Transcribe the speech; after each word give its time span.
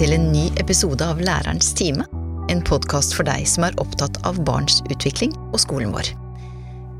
til 0.00 0.14
en 0.16 0.30
ny 0.32 0.46
episode 0.56 1.04
av 1.04 1.18
Lærerens 1.20 1.74
time. 1.76 2.06
En 2.48 2.62
podkast 2.64 3.12
for 3.12 3.26
deg 3.28 3.44
som 3.44 3.66
er 3.66 3.74
opptatt 3.82 4.16
av 4.24 4.38
barns 4.48 4.78
utvikling 4.88 5.34
og 5.50 5.58
skolen 5.60 5.90
vår. 5.92 6.06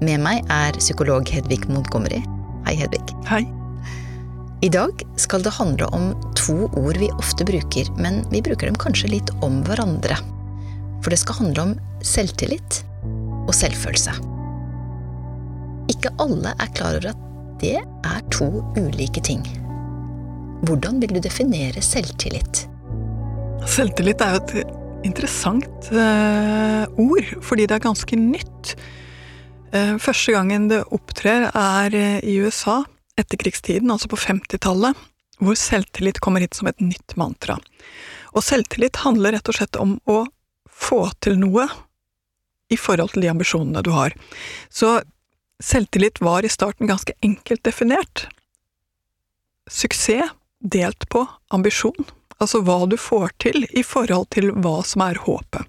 Med 0.05 0.21
meg 0.21 0.45
er 0.53 0.77
psykolog 0.77 1.25
Hedvig 1.33 1.63
Montgomery. 1.73 2.19
Hei, 2.67 2.75
Hedvig. 2.77 3.01
Hei. 3.31 3.41
I 4.61 4.69
dag 4.69 5.01
skal 5.17 5.41
det 5.47 5.55
handle 5.57 5.89
om 5.97 6.11
to 6.37 6.69
ord 6.77 7.01
vi 7.01 7.09
ofte 7.17 7.47
bruker, 7.49 7.89
men 7.97 8.21
vi 8.29 8.43
bruker 8.45 8.69
dem 8.69 8.77
kanskje 8.77 9.15
litt 9.15 9.33
om 9.41 9.63
hverandre. 9.65 10.19
For 11.01 11.09
det 11.09 11.23
skal 11.23 11.39
handle 11.39 11.67
om 11.71 11.77
selvtillit 12.05 12.83
og 13.47 13.55
selvfølelse. 13.57 14.13
Ikke 15.89 16.13
alle 16.21 16.53
er 16.53 16.75
klar 16.77 17.01
over 17.01 17.15
at 17.15 17.25
det 17.65 17.79
er 17.81 18.29
to 18.29 18.51
ulike 18.77 19.25
ting. 19.25 19.41
Hvordan 20.69 21.01
vil 21.01 21.17
du 21.17 21.25
definere 21.25 21.81
selvtillit? 21.81 22.67
Selvtillit 23.69 24.23
er 24.25 24.35
jo 24.35 24.41
et 24.41 25.05
interessant 25.07 25.91
uh, 25.93 26.85
ord, 27.01 27.29
fordi 27.45 27.67
det 27.69 27.77
er 27.77 27.85
ganske 27.85 28.17
nytt. 28.17 28.75
Uh, 29.75 29.97
første 30.01 30.35
gangen 30.35 30.69
det 30.71 30.81
opptrer, 30.95 31.49
er 31.51 31.97
uh, 31.97 32.19
i 32.25 32.39
USA, 32.41 32.81
etterkrigstiden, 33.21 33.91
altså 33.93 34.09
på 34.11 34.19
50-tallet, 34.21 34.97
hvor 35.41 35.57
selvtillit 35.57 36.21
kommer 36.25 36.45
hit 36.45 36.57
som 36.57 36.69
et 36.71 36.81
nytt 36.85 37.17
mantra. 37.21 37.59
Og 38.33 38.45
selvtillit 38.45 39.03
handler 39.05 39.37
rett 39.37 39.53
og 39.53 39.57
slett 39.59 39.79
om 39.81 39.97
å 40.09 40.23
få 40.71 41.05
til 41.21 41.39
noe 41.41 41.67
i 42.71 42.79
forhold 42.79 43.15
til 43.15 43.27
de 43.27 43.33
ambisjonene 43.33 43.83
du 43.85 43.93
har. 43.93 44.15
Så 44.73 45.01
selvtillit 45.61 46.23
var 46.25 46.47
i 46.47 46.53
starten 46.53 46.89
ganske 46.89 47.17
enkelt 47.25 47.65
definert. 47.67 48.29
Suksess 49.71 50.33
delt 50.61 51.07
på 51.09 51.25
ambisjon, 51.57 52.05
altså 52.41 52.63
hva 52.65 52.83
du 52.89 52.97
får 53.01 53.35
til 53.43 53.67
i 53.71 53.85
forhold 53.87 54.31
til 54.35 54.51
hva 54.57 54.81
som 54.87 55.05
er 55.05 55.21
håpet. 55.27 55.65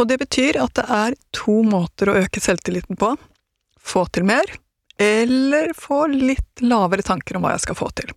Og 0.00 0.08
det 0.08 0.20
betyr 0.22 0.60
at 0.60 0.74
det 0.78 0.86
er 0.86 1.16
to 1.36 1.60
måter 1.66 2.10
å 2.10 2.18
øke 2.22 2.40
selvtilliten 2.40 2.98
på. 3.00 3.14
Få 3.80 4.06
til 4.12 4.26
mer, 4.28 4.48
eller 5.00 5.72
få 5.76 6.06
litt 6.12 6.62
lavere 6.64 7.04
tanker 7.04 7.36
om 7.36 7.44
hva 7.44 7.56
jeg 7.56 7.64
skal 7.66 7.78
få 7.78 7.90
til. 8.00 8.12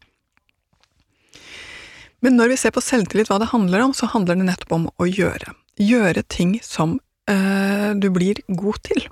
Men 2.23 2.37
når 2.39 2.53
vi 2.53 2.59
ser 2.61 2.71
på 2.75 2.83
selvtillit 2.83 3.27
hva 3.31 3.41
det 3.41 3.51
handler 3.51 3.83
om, 3.83 3.95
så 3.95 4.07
handler 4.11 4.39
det 4.39 4.47
nettopp 4.47 4.77
om 4.77 4.87
å 4.95 5.07
gjøre. 5.09 5.55
Gjøre 5.79 6.23
ting 6.31 6.55
som 6.63 6.95
øh, 7.31 7.91
du 7.99 8.07
blir 8.15 8.39
god 8.47 8.79
til. 8.87 9.07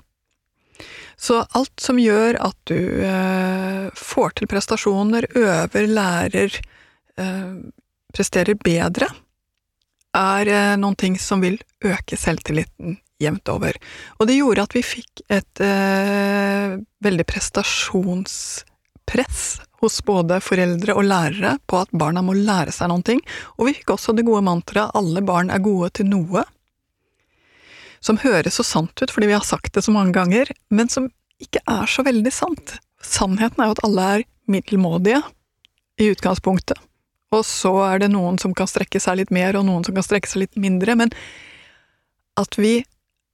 Så 1.20 1.42
alt 1.52 1.76
som 1.80 2.00
gjør 2.00 2.38
at 2.40 2.56
du 2.70 2.78
øh, 3.04 3.90
får 4.00 4.32
til 4.38 4.48
prestasjoner, 4.48 5.28
øver, 5.36 5.86
lærer, 5.92 6.56
øh, 7.20 7.52
presterer 8.12 8.54
bedre, 8.60 9.08
er 10.12 10.76
noen 10.76 10.96
ting 11.00 11.18
som 11.18 11.40
vil 11.40 11.56
øke 11.84 12.16
selvtilliten 12.20 12.98
jevnt 13.22 13.48
over. 13.48 13.72
Og 14.20 14.26
det 14.28 14.36
gjorde 14.36 14.62
at 14.66 14.74
vi 14.76 14.82
fikk 14.84 15.22
et 15.32 15.60
veldig 17.06 17.26
prestasjonspress 17.30 19.60
hos 19.82 19.98
både 20.06 20.38
foreldre 20.44 20.94
og 20.94 21.04
lærere 21.08 21.56
på 21.66 21.80
at 21.82 21.90
barna 21.96 22.22
må 22.22 22.32
lære 22.38 22.72
seg 22.74 22.88
noen 22.92 23.04
ting, 23.06 23.20
og 23.58 23.66
vi 23.66 23.74
fikk 23.78 23.88
også 23.96 24.10
det 24.14 24.28
gode 24.28 24.44
mantraet 24.46 24.94
'alle 24.94 25.20
barn 25.26 25.48
er 25.50 25.64
gode 25.64 25.88
til 25.98 26.06
noe', 26.06 26.44
som 28.00 28.18
høres 28.18 28.54
så 28.58 28.64
sant 28.66 29.02
ut 29.02 29.10
fordi 29.10 29.26
vi 29.30 29.38
har 29.38 29.46
sagt 29.46 29.74
det 29.74 29.84
så 29.84 29.92
mange 29.94 30.12
ganger, 30.12 30.46
men 30.70 30.88
som 30.88 31.10
ikke 31.40 31.60
er 31.66 31.86
så 31.86 32.02
veldig 32.06 32.32
sant. 32.32 32.78
Sannheten 33.02 33.62
er 33.62 33.66
jo 33.66 33.70
at 33.78 33.84
alle 33.84 34.02
er 34.02 34.24
middelmådige 34.46 35.22
i 35.98 36.10
utgangspunktet, 36.14 36.78
og 37.32 37.44
så 37.48 37.72
er 37.86 38.02
det 38.02 38.12
noen 38.12 38.38
som 38.40 38.54
kan 38.56 38.68
strekke 38.70 39.00
seg 39.00 39.22
litt 39.22 39.32
mer, 39.34 39.56
og 39.56 39.66
noen 39.68 39.86
som 39.86 39.96
kan 39.96 40.04
strekke 40.06 40.30
seg 40.30 40.44
litt 40.44 40.60
mindre, 40.60 40.96
men 40.98 41.14
at 42.40 42.58
vi 42.60 42.82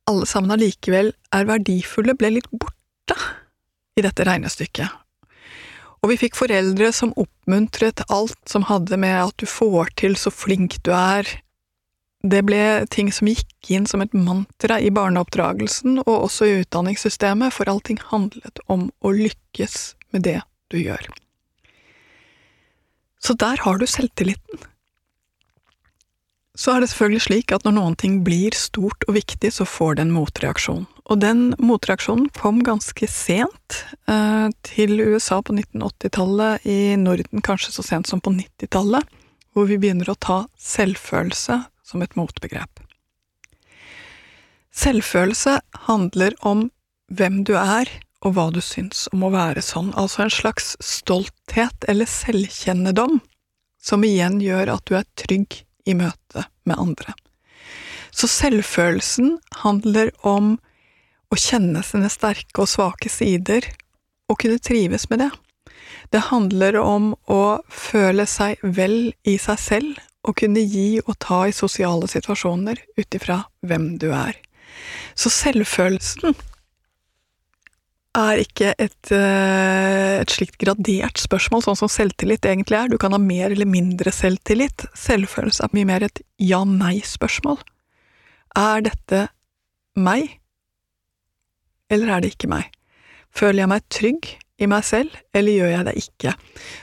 alle 0.09 0.27
sammen 0.27 0.55
allikevel 0.55 1.13
er 1.35 1.49
verdifulle, 1.49 2.15
ble 2.17 2.39
litt 2.39 2.49
borte 2.51 3.19
i 3.99 4.05
dette 4.05 4.25
regnestykket. 4.27 4.89
Og 5.99 6.13
vi 6.13 6.19
fikk 6.21 6.39
foreldre 6.39 6.93
som 6.95 7.13
oppmuntret 7.19 8.05
alt 8.07 8.39
som 8.49 8.69
hadde 8.69 8.97
med 9.01 9.19
at 9.19 9.37
du 9.43 9.47
får 9.51 9.93
til, 9.99 10.15
så 10.17 10.31
flink 10.31 10.79
du 10.87 10.93
er. 10.95 11.27
Det 12.23 12.43
ble 12.47 12.87
ting 12.91 13.11
som 13.15 13.31
gikk 13.31 13.71
inn 13.75 13.87
som 13.87 14.03
et 14.03 14.15
mantra 14.15 14.79
i 14.83 14.91
barneoppdragelsen 14.95 16.01
og 16.05 16.15
også 16.15 16.47
i 16.49 16.57
utdanningssystemet, 16.63 17.55
for 17.55 17.71
allting 17.71 17.99
handlet 18.11 18.63
om 18.71 18.89
å 19.03 19.15
lykkes 19.15 19.79
med 20.15 20.27
det 20.27 20.41
du 20.71 20.79
gjør. 20.81 21.11
Så 23.23 23.35
der 23.39 23.61
har 23.65 23.79
du 23.79 23.87
selvtilliten. 23.87 24.67
Så 26.59 26.75
er 26.75 26.83
det 26.83 26.89
selvfølgelig 26.91 27.23
slik 27.23 27.53
at 27.55 27.67
når 27.67 27.75
noen 27.77 27.95
ting 27.99 28.17
blir 28.27 28.55
stort 28.59 29.05
og 29.07 29.15
viktig, 29.15 29.53
så 29.55 29.67
får 29.67 29.99
det 29.99 30.07
en 30.07 30.15
motreaksjon. 30.17 30.89
Og 31.09 31.21
den 31.23 31.53
motreaksjonen 31.63 32.27
kom 32.35 32.65
ganske 32.67 33.07
sent 33.11 33.77
eh, 34.11 34.49
til 34.67 34.99
USA 34.99 35.39
på 35.39 35.55
1980-tallet, 35.55 36.67
i 36.67 36.97
Norden 36.99 37.45
kanskje 37.47 37.77
så 37.77 37.87
sent 37.87 38.11
som 38.11 38.21
på 38.21 38.35
90-tallet, 38.35 39.07
hvor 39.55 39.71
vi 39.71 39.79
begynner 39.79 40.11
å 40.11 40.19
ta 40.19 40.41
selvfølelse 40.59 41.61
som 41.87 42.03
et 42.03 42.19
motbegrep. 42.19 42.83
Selvfølelse 44.75 45.61
handler 45.87 46.35
om 46.47 46.69
hvem 47.09 47.41
du 47.47 47.55
er, 47.59 47.89
og 48.25 48.35
hva 48.35 48.49
du 48.51 48.61
syns 48.65 49.07
om 49.15 49.25
å 49.27 49.33
være 49.35 49.63
sånn, 49.63 49.93
altså 49.95 50.25
en 50.25 50.35
slags 50.35 50.75
stolthet 50.83 51.87
eller 51.89 52.09
selvkjennedom, 52.11 53.21
som 53.79 54.05
igjen 54.05 54.41
gjør 54.43 54.75
at 54.75 54.87
du 54.91 54.97
er 54.99 55.07
trygg 55.19 55.61
i 55.89 55.95
møte 55.97 56.49
med 56.69 56.79
andre. 56.79 57.15
Så 58.11 58.27
selvfølelsen 58.31 59.37
handler 59.63 60.11
om 60.27 60.57
å 61.31 61.39
kjenne 61.39 61.85
sine 61.87 62.09
sterke 62.11 62.65
og 62.65 62.71
svake 62.73 63.13
sider, 63.13 63.67
og 64.29 64.41
kunne 64.43 64.61
trives 64.61 65.07
med 65.13 65.23
det. 65.23 65.31
Det 66.13 66.27
handler 66.29 66.77
om 66.81 67.13
å 67.31 67.61
føle 67.69 68.27
seg 68.29 68.61
vel 68.63 69.13
i 69.29 69.37
seg 69.41 69.61
selv, 69.61 70.03
og 70.27 70.37
kunne 70.41 70.61
gi 70.61 70.99
og 71.05 71.15
ta 71.23 71.45
i 71.49 71.55
sosiale 71.55 72.09
situasjoner 72.11 72.81
ut 72.99 73.17
ifra 73.17 73.43
hvem 73.65 73.95
du 74.03 74.11
er. 74.13 74.35
Så 75.17 75.31
selvfølelsen 75.33 76.37
er 78.19 78.41
ikke 78.43 78.73
et, 78.79 79.11
eh, 79.15 80.19
et, 80.21 80.33
slikt 80.33 80.59
gradert 80.61 81.21
spørsmål, 81.21 81.65
sånn 81.65 81.79
som 81.83 81.91
selvtillit 81.93 82.47
egentlig 82.49 82.79
er. 82.79 82.91
Du 82.91 82.99
kan 83.01 83.15
ha 83.15 83.21
mer 83.23 83.53
eller 83.53 83.69
mindre 83.69 84.13
selvtillit. 84.15 84.87
Selvfølelse 84.99 85.65
er 85.65 85.77
mye 85.77 85.89
mer 85.89 86.07
et 86.07 86.23
ja-nei-spørsmål. 86.43 87.61
Er 88.59 88.83
dette 88.87 89.29
meg, 89.99 90.39
eller 91.91 92.17
er 92.17 92.25
det 92.25 92.35
ikke 92.35 92.51
meg? 92.51 92.73
Føler 93.35 93.63
jeg 93.63 93.73
meg 93.73 93.89
trygg 93.93 94.31
i 94.59 94.67
meg 94.67 94.85
selv, 94.85 95.15
eller 95.37 95.55
gjør 95.55 95.73
jeg 95.75 95.87
det 95.87 95.97
ikke? 96.03 96.35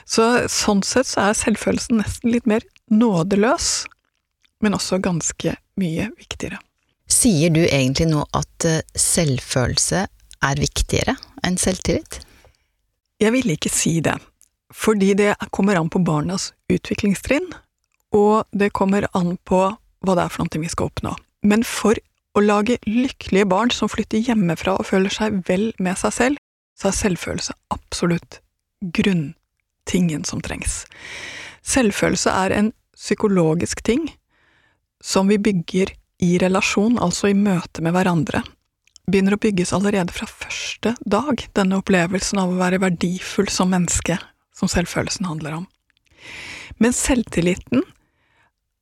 Så 0.08 0.28
sånn 0.52 0.82
sett 0.86 1.10
så 1.10 1.28
er 1.28 1.36
selvfølelsen 1.36 2.00
nesten 2.00 2.32
litt 2.32 2.48
mer 2.48 2.64
nådeløs, 2.88 3.86
men 4.64 4.76
også 4.78 5.02
ganske 5.04 5.56
mye 5.76 6.08
viktigere. 6.16 6.62
Sier 7.06 7.52
du 7.54 7.60
egentlig 7.62 8.08
nå 8.10 8.24
at 8.34 8.66
eh, 8.66 8.80
selvfølelse 8.98 10.06
er 10.44 10.60
viktigere 10.60 11.16
enn 11.46 11.58
selvtillit? 11.60 12.20
Jeg 13.22 13.32
vil 13.32 13.54
ikke 13.54 13.72
si 13.72 13.98
det, 14.04 14.16
fordi 14.74 15.14
det 15.16 15.34
kommer 15.54 15.78
an 15.80 15.88
på 15.92 16.02
barnas 16.04 16.50
utviklingstrinn, 16.72 17.48
og 18.16 18.44
det 18.52 18.72
kommer 18.76 19.08
an 19.16 19.36
på 19.48 19.62
hva 20.04 20.16
det 20.16 20.26
er 20.26 20.32
for 20.32 20.44
noe 20.44 20.62
vi 20.62 20.72
skal 20.72 20.90
oppnå. 20.90 21.14
Men 21.46 21.64
for 21.66 21.98
å 22.36 22.42
lage 22.44 22.78
lykkelige 22.84 23.48
barn 23.48 23.72
som 23.72 23.88
flytter 23.88 24.20
hjemmefra 24.20 24.76
og 24.76 24.88
føler 24.90 25.12
seg 25.12 25.40
vel 25.48 25.70
med 25.82 25.96
seg 26.00 26.14
selv, 26.14 26.42
så 26.76 26.90
er 26.90 26.98
selvfølelse 26.98 27.56
absolutt 27.72 28.40
grunntingen 28.84 30.26
som 30.28 30.42
trengs. 30.44 30.84
Selvfølelse 31.66 32.32
er 32.44 32.52
en 32.52 32.72
psykologisk 32.96 33.80
ting 33.84 34.04
som 35.02 35.28
vi 35.32 35.38
bygger 35.40 35.92
i 36.24 36.36
relasjon, 36.40 36.98
altså 37.00 37.30
i 37.30 37.36
møte 37.36 37.82
med 37.84 37.96
hverandre, 37.96 38.42
begynner 39.06 39.36
å 39.36 39.40
bygges 39.42 39.72
allerede 39.76 40.14
fra 40.14 40.26
første 40.28 40.94
dag, 41.06 41.42
denne 41.54 41.78
opplevelsen 41.80 42.40
av 42.42 42.52
å 42.52 42.60
være 42.60 42.82
verdifull 42.82 43.48
som 43.52 43.70
menneske, 43.74 44.18
som 44.56 44.70
selvfølelsen 44.70 45.28
handler 45.28 45.60
om. 45.60 45.66
Men 46.82 46.94
selvtilliten 46.96 47.84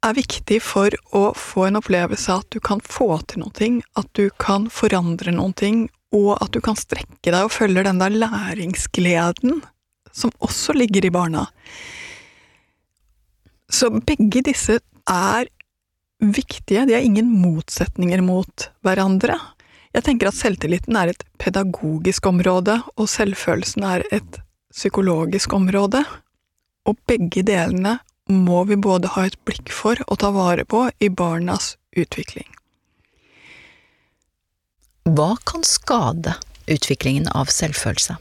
er 0.05 0.17
viktig 0.17 0.61
for 0.65 0.94
å 1.17 1.26
få 1.38 1.69
en 1.69 1.81
opplevelse 1.81 2.32
av 2.32 2.44
at 2.44 2.56
du 2.56 2.61
kan 2.65 2.81
få 2.85 3.09
til 3.29 3.44
noe, 3.44 3.69
at 3.97 4.09
du 4.17 4.29
kan 4.41 4.69
forandre 4.73 5.32
noe, 5.35 5.75
og 6.15 6.31
at 6.38 6.53
du 6.55 6.61
kan 6.62 6.79
strekke 6.79 7.32
deg 7.32 7.41
og 7.43 7.53
følge 7.53 7.82
den 7.87 7.99
der 7.99 8.15
læringsgleden 8.15 9.62
som 10.15 10.31
også 10.44 10.77
ligger 10.77 11.09
i 11.09 11.12
barna. 11.15 11.49
Så 13.67 13.91
begge 13.91 14.44
disse 14.47 14.79
er 15.11 15.50
viktige, 16.23 16.87
de 16.87 16.94
er 16.94 17.03
ingen 17.03 17.32
motsetninger 17.43 18.23
mot 18.23 18.69
hverandre. 18.87 19.41
Jeg 19.94 20.06
tenker 20.08 20.31
at 20.31 20.38
selvtilliten 20.38 20.96
er 20.99 21.12
et 21.12 21.23
pedagogisk 21.38 22.26
område, 22.26 22.81
og 22.99 23.11
selvfølelsen 23.11 23.87
er 23.87 24.02
et 24.14 24.41
psykologisk 24.75 25.55
område, 25.55 26.02
og 26.85 26.99
begge 27.06 27.44
delene 27.46 28.00
må 28.29 28.64
vi 28.67 28.76
både 28.81 29.12
ha 29.14 29.26
et 29.29 29.38
blikk 29.46 29.70
for 29.73 30.00
og 30.08 30.19
ta 30.23 30.32
vare 30.35 30.64
på 30.67 30.88
i 30.99 31.11
barnas 31.12 31.76
utvikling. 31.94 32.49
Hva 35.05 35.35
kan 35.46 35.62
skade 35.69 36.35
utviklingen 36.67 37.29
av 37.37 37.52
selvfølelse? 37.52 38.17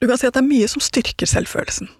Du 0.00 0.06
kan 0.08 0.16
si 0.16 0.28
at 0.28 0.36
det 0.38 0.40
er 0.40 0.48
mye 0.48 0.68
som 0.70 0.80
styrker 0.80 1.28
selvfølelsen. 1.28 1.90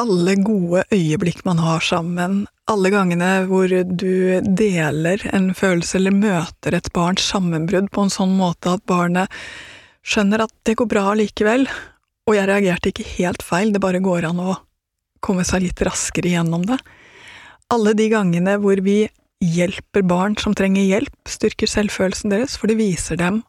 Alle 0.00 0.32
gode 0.40 0.86
øyeblikk 0.94 1.42
man 1.44 1.58
har 1.60 1.82
sammen, 1.84 2.46
alle 2.70 2.88
gangene 2.92 3.42
hvor 3.50 3.68
du 3.68 4.40
deler 4.56 5.20
en 5.34 5.50
følelse 5.52 5.98
eller 5.98 6.14
møter 6.16 6.76
et 6.78 6.88
barns 6.94 7.26
sammenbrudd 7.28 7.90
på 7.92 8.06
en 8.06 8.12
sånn 8.14 8.32
måte 8.38 8.72
at 8.78 8.86
barnet 8.88 9.28
skjønner 10.00 10.46
at 10.46 10.54
det 10.64 10.78
går 10.80 10.88
bra 10.88 11.12
likevel, 11.20 11.66
og 12.24 12.36
jeg 12.38 12.48
reagerte 12.48 12.94
ikke 12.94 13.08
helt 13.18 13.44
feil, 13.44 13.74
det 13.74 13.82
bare 13.84 14.00
går 14.00 14.30
an 14.30 14.40
å 14.40 14.56
komme 15.20 15.44
seg 15.44 15.66
litt 15.66 15.84
raskere 15.84 16.32
gjennom 16.32 16.64
det. 16.70 16.80
Alle 17.68 17.92
de 17.98 18.08
gangene 18.08 18.56
hvor 18.62 18.80
vi 18.80 19.02
hjelper 19.44 20.06
barn 20.08 20.38
som 20.40 20.56
trenger 20.56 20.86
hjelp, 20.86 21.16
styrker 21.28 21.68
selvfølelsen 21.68 22.32
deres, 22.32 22.56
for 22.56 22.72
det 22.72 22.80
viser 22.80 23.20
dem 23.20 23.42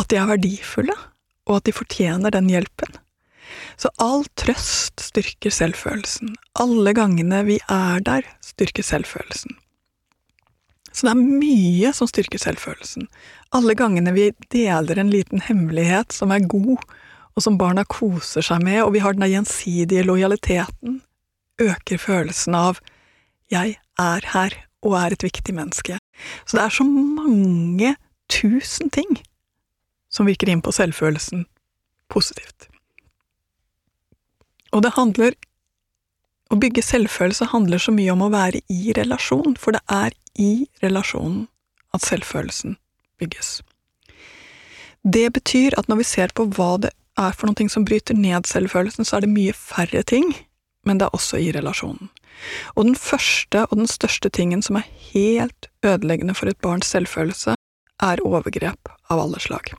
at 0.00 0.08
de 0.08 0.16
er 0.16 0.32
verdifulle, 0.32 0.96
og 1.44 1.58
at 1.60 1.68
de 1.68 1.76
fortjener 1.76 2.32
den 2.32 2.48
hjelpen. 2.48 3.03
Så 3.76 3.90
all 4.02 4.24
trøst 4.38 5.02
styrker 5.02 5.52
selvfølelsen. 5.54 6.36
Alle 6.60 6.94
gangene 6.96 7.42
vi 7.46 7.58
er 7.70 8.02
der, 8.06 8.26
styrker 8.44 8.86
selvfølelsen. 8.86 9.56
Så 10.94 11.08
det 11.08 11.14
er 11.14 11.22
mye 11.42 11.90
som 11.96 12.06
styrker 12.06 12.38
selvfølelsen. 12.38 13.08
Alle 13.54 13.74
gangene 13.78 14.12
vi 14.14 14.28
deler 14.54 15.00
en 15.00 15.10
liten 15.10 15.42
hemmelighet 15.42 16.14
som 16.14 16.30
er 16.30 16.46
god, 16.46 16.78
og 17.34 17.42
som 17.42 17.58
barna 17.58 17.82
koser 17.90 18.46
seg 18.46 18.62
med, 18.62 18.84
og 18.84 18.92
vi 18.94 19.02
har 19.02 19.16
den 19.16 19.26
gjensidige 19.26 20.04
lojaliteten, 20.06 21.00
øker 21.58 21.98
følelsen 21.98 22.54
av 22.54 22.78
jeg 23.50 23.76
er 24.00 24.28
her 24.34 24.54
og 24.84 24.96
er 24.98 25.14
et 25.14 25.26
viktig 25.26 25.54
menneske. 25.54 25.98
Så 26.46 26.58
det 26.58 26.62
er 26.64 26.76
så 26.78 26.86
mange 26.86 27.94
tusen 28.30 28.90
ting 28.90 29.18
som 30.10 30.30
virker 30.30 30.50
inn 30.50 30.62
på 30.62 30.74
selvfølelsen 30.74 31.46
positivt. 32.12 32.68
Og 34.74 34.82
det 34.82 34.94
handler 34.98 35.36
Å 36.52 36.58
bygge 36.60 36.82
selvfølelse 36.84 37.48
handler 37.50 37.80
så 37.80 37.90
mye 37.94 38.12
om 38.12 38.20
å 38.26 38.28
være 38.30 38.60
i 38.70 38.92
relasjon, 38.94 39.56
for 39.58 39.74
det 39.74 39.80
er 39.90 40.12
i 40.38 40.66
relasjonen 40.82 41.46
at 41.96 42.04
selvfølelsen 42.04 42.76
bygges. 43.18 43.62
Det 45.02 45.24
betyr 45.32 45.74
at 45.80 45.88
når 45.88 46.02
vi 46.02 46.06
ser 46.10 46.34
på 46.36 46.44
hva 46.52 46.76
det 46.84 46.92
er 47.18 47.32
for 47.32 47.48
noe 47.48 47.70
som 47.72 47.86
bryter 47.88 48.14
ned 48.18 48.46
selvfølelsen, 48.50 49.08
så 49.08 49.16
er 49.16 49.24
det 49.24 49.32
mye 49.32 49.56
færre 49.56 50.04
ting, 50.04 50.34
men 50.84 51.00
det 51.00 51.08
er 51.08 51.16
også 51.16 51.40
i 51.40 51.48
relasjonen. 51.56 52.12
Og 52.76 52.84
den 52.90 52.98
første 52.98 53.64
og 53.70 53.78
den 53.80 53.90
største 53.90 54.28
tingen 54.28 54.62
som 54.62 54.78
er 54.78 54.88
helt 55.14 55.70
ødeleggende 55.82 56.36
for 56.36 56.52
et 56.52 56.60
barns 56.60 56.92
selvfølelse, 56.92 57.56
er 58.02 58.24
overgrep 58.26 58.90
av 59.08 59.22
alle 59.22 59.40
slag. 59.40 59.72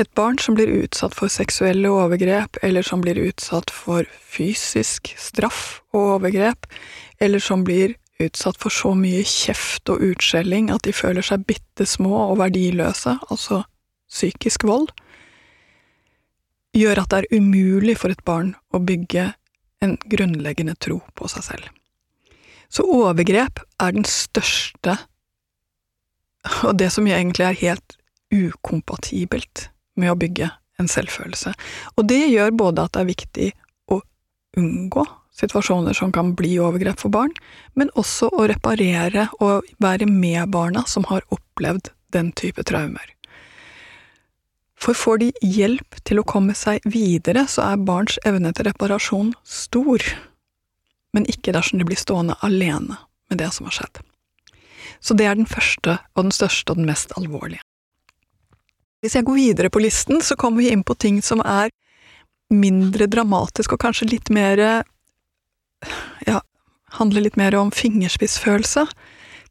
Et 0.00 0.08
barn 0.16 0.38
som 0.40 0.56
blir 0.56 0.70
utsatt 0.80 1.12
for 1.12 1.28
seksuelle 1.28 1.90
overgrep, 1.92 2.56
eller 2.64 2.84
som 2.86 3.02
blir 3.04 3.18
utsatt 3.20 3.68
for 3.74 4.06
fysisk 4.24 5.10
straff 5.20 5.82
og 5.92 6.14
overgrep, 6.14 6.68
eller 7.20 7.42
som 7.42 7.66
blir 7.66 7.98
utsatt 8.20 8.56
for 8.60 8.72
så 8.72 8.94
mye 8.96 9.20
kjeft 9.28 9.90
og 9.92 10.00
utskjelling 10.04 10.70
at 10.72 10.86
de 10.86 10.94
føler 10.96 11.24
seg 11.24 11.44
bitte 11.48 11.84
små 11.88 12.14
og 12.30 12.38
verdiløse, 12.40 13.18
altså 13.28 13.64
psykisk 14.10 14.64
vold, 14.68 14.88
gjør 16.76 17.02
at 17.02 17.12
det 17.12 17.20
er 17.20 17.36
umulig 17.40 17.96
for 18.00 18.14
et 18.14 18.24
barn 18.24 18.54
å 18.72 18.80
bygge 18.80 19.32
en 19.84 19.96
grunnleggende 20.12 20.76
tro 20.80 21.00
på 21.16 21.28
seg 21.32 21.44
selv. 21.44 21.68
Så 22.70 22.86
overgrep 22.86 23.60
er 23.82 23.96
den 23.96 24.06
største, 24.06 24.96
og 26.64 26.76
det 26.78 26.88
som 26.94 27.08
egentlig 27.10 27.48
er 27.48 27.60
helt 27.64 27.96
ukompatibelt 28.30 29.69
med 29.98 30.12
å 30.12 30.18
bygge 30.18 30.50
en 30.80 30.88
selvfølelse. 30.88 31.54
Og 31.96 32.06
det 32.08 32.22
gjør 32.30 32.54
både 32.56 32.86
at 32.86 32.94
det 32.94 33.02
er 33.02 33.10
viktig 33.10 33.48
å 33.92 34.00
unngå 34.58 35.06
situasjoner 35.40 35.96
som 35.96 36.12
kan 36.12 36.34
bli 36.36 36.56
overgrep 36.60 37.00
for 37.00 37.12
barn, 37.14 37.32
men 37.78 37.92
også 37.98 38.30
å 38.34 38.48
reparere 38.50 39.28
og 39.40 39.68
være 39.82 40.08
med 40.10 40.50
barna 40.52 40.84
som 40.88 41.06
har 41.10 41.24
opplevd 41.32 41.92
den 42.14 42.32
type 42.36 42.64
traumer. 42.66 43.06
For 44.80 44.96
får 44.96 45.20
de 45.20 45.30
hjelp 45.44 45.98
til 46.08 46.22
å 46.22 46.26
komme 46.26 46.56
seg 46.56 46.80
videre, 46.88 47.44
så 47.44 47.66
er 47.68 47.84
barns 47.84 48.16
evne 48.26 48.52
til 48.56 48.70
reparasjon 48.70 49.34
stor, 49.44 50.00
men 51.12 51.28
ikke 51.28 51.52
dersom 51.52 51.80
de 51.80 51.88
blir 51.88 52.00
stående 52.00 52.38
alene 52.46 52.96
med 53.28 53.42
det 53.42 53.50
som 53.52 53.68
har 53.68 53.76
skjedd. 53.76 54.00
Så 55.00 55.16
det 55.16 55.26
er 55.28 55.36
den 55.36 55.48
første 55.48 55.98
og 56.14 56.26
den 56.26 56.34
største 56.34 56.72
og 56.72 56.80
den 56.80 56.88
mest 56.88 57.12
alvorlige. 57.20 57.60
Hvis 59.00 59.16
jeg 59.16 59.24
går 59.24 59.38
videre 59.38 59.70
på 59.72 59.80
listen, 59.80 60.20
så 60.20 60.36
kommer 60.36 60.60
vi 60.60 60.70
inn 60.72 60.84
på 60.84 60.94
ting 60.94 61.22
som 61.24 61.40
er 61.40 61.72
mindre 62.52 63.06
dramatisk 63.08 63.76
og 63.76 63.80
kanskje 63.84 64.10
litt 64.10 64.30
mer 64.34 64.60
ja, 66.26 66.40
handler 66.98 67.24
litt 67.24 67.38
mer 67.40 67.54
om 67.56 67.70
fingerspissfølelse. 67.72 68.86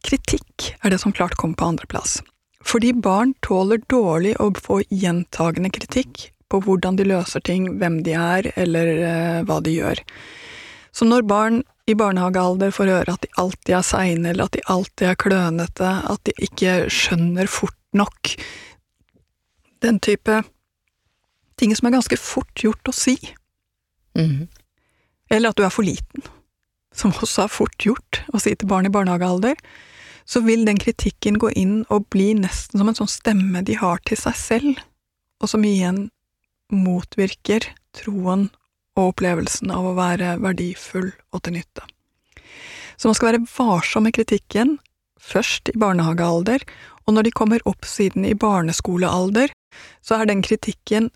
Kritikk 0.06 0.74
er 0.84 0.94
det 0.94 1.00
som 1.02 1.16
klart 1.16 1.38
kommer 1.40 1.58
på 1.60 1.72
andreplass. 1.74 2.20
Fordi 2.66 2.92
barn 2.94 3.34
tåler 3.46 3.82
dårlig 3.90 4.36
å 4.40 4.52
få 4.54 4.82
gjentagende 4.90 5.72
kritikk 5.74 6.30
på 6.50 6.62
hvordan 6.66 6.98
de 7.00 7.08
løser 7.08 7.42
ting, 7.46 7.68
hvem 7.80 8.02
de 8.06 8.16
er, 8.18 8.52
eller 8.60 8.94
eh, 8.98 9.42
hva 9.48 9.60
de 9.64 9.74
gjør. 9.74 10.02
Så 10.92 11.06
når 11.06 11.28
barn 11.30 11.62
i 11.90 11.96
barnehagealder 11.98 12.74
får 12.74 12.90
høre 12.92 13.14
at 13.16 13.26
de 13.26 13.32
alltid 13.42 13.76
er 13.78 13.86
seine, 13.86 14.32
eller 14.32 14.50
at 14.50 14.58
de 14.58 14.66
alltid 14.70 15.12
er 15.12 15.20
klønete, 15.24 15.92
at 16.14 16.26
de 16.26 16.36
ikke 16.50 16.74
skjønner 16.94 17.50
fort 17.50 17.78
nok 17.98 18.34
den 19.84 20.00
type 20.04 20.42
ting 21.60 21.76
som 21.76 21.88
er 21.90 21.98
ganske 21.98 22.18
fort 22.20 22.64
gjort 22.64 22.90
å 22.90 22.96
si. 22.96 23.18
Mm. 24.18 24.48
Eller 25.30 25.52
at 25.52 25.60
du 25.60 25.66
er 25.66 25.74
for 25.74 25.86
liten, 25.86 26.24
som 26.96 27.14
også 27.14 27.46
er 27.46 27.54
fort 27.54 27.86
gjort 27.86 28.22
å 28.34 28.42
si 28.42 28.56
til 28.56 28.70
barn 28.70 28.88
i 28.90 28.94
barnehagealder. 28.94 29.60
Så 30.30 30.44
vil 30.46 30.66
den 30.68 30.80
kritikken 30.82 31.40
gå 31.42 31.52
inn 31.58 31.82
og 31.90 32.08
bli 32.14 32.32
nesten 32.38 32.80
som 32.80 32.90
en 32.90 32.98
sånn 32.98 33.10
stemme 33.10 33.64
de 33.66 33.78
har 33.80 34.02
til 34.06 34.20
seg 34.20 34.38
selv, 34.38 34.82
og 35.42 35.50
som 35.50 35.66
igjen 35.66 36.08
motvirker 36.70 37.66
troen 37.98 38.50
og 39.00 39.14
opplevelsen 39.16 39.72
av 39.74 39.88
å 39.90 39.96
være 39.98 40.36
verdifull 40.44 41.10
og 41.34 41.42
til 41.46 41.58
nytte. 41.58 41.86
Så 43.00 43.10
man 43.10 43.18
skal 43.18 43.32
være 43.32 43.46
varsom 43.48 44.06
med 44.06 44.14
kritikken, 44.18 44.78
først 45.20 45.72
i 45.72 45.80
barnehagealder, 45.80 46.66
og 47.08 47.16
når 47.16 47.26
de 47.26 47.36
kommer 47.36 47.64
opp 47.70 47.88
siden 47.88 48.28
i 48.28 48.36
barneskolealder, 48.38 49.54
så 50.02 50.20
er 50.20 50.30
den 50.30 50.44
kritikken 50.46 51.10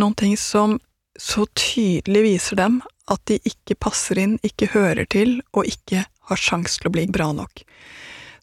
noen 0.00 0.16
ting 0.18 0.36
som 0.40 0.78
så 1.20 1.46
tydelig 1.54 2.24
viser 2.24 2.58
dem 2.58 2.80
at 3.10 3.20
de 3.30 3.38
ikke 3.46 3.76
passer 3.78 4.18
inn, 4.18 4.38
ikke 4.42 4.72
hører 4.72 5.06
til, 5.10 5.38
og 5.52 5.68
ikke 5.68 6.06
har 6.30 6.40
sjans 6.40 6.78
til 6.78 6.88
å 6.88 6.94
bli 6.94 7.06
bra 7.12 7.30
nok. 7.36 7.62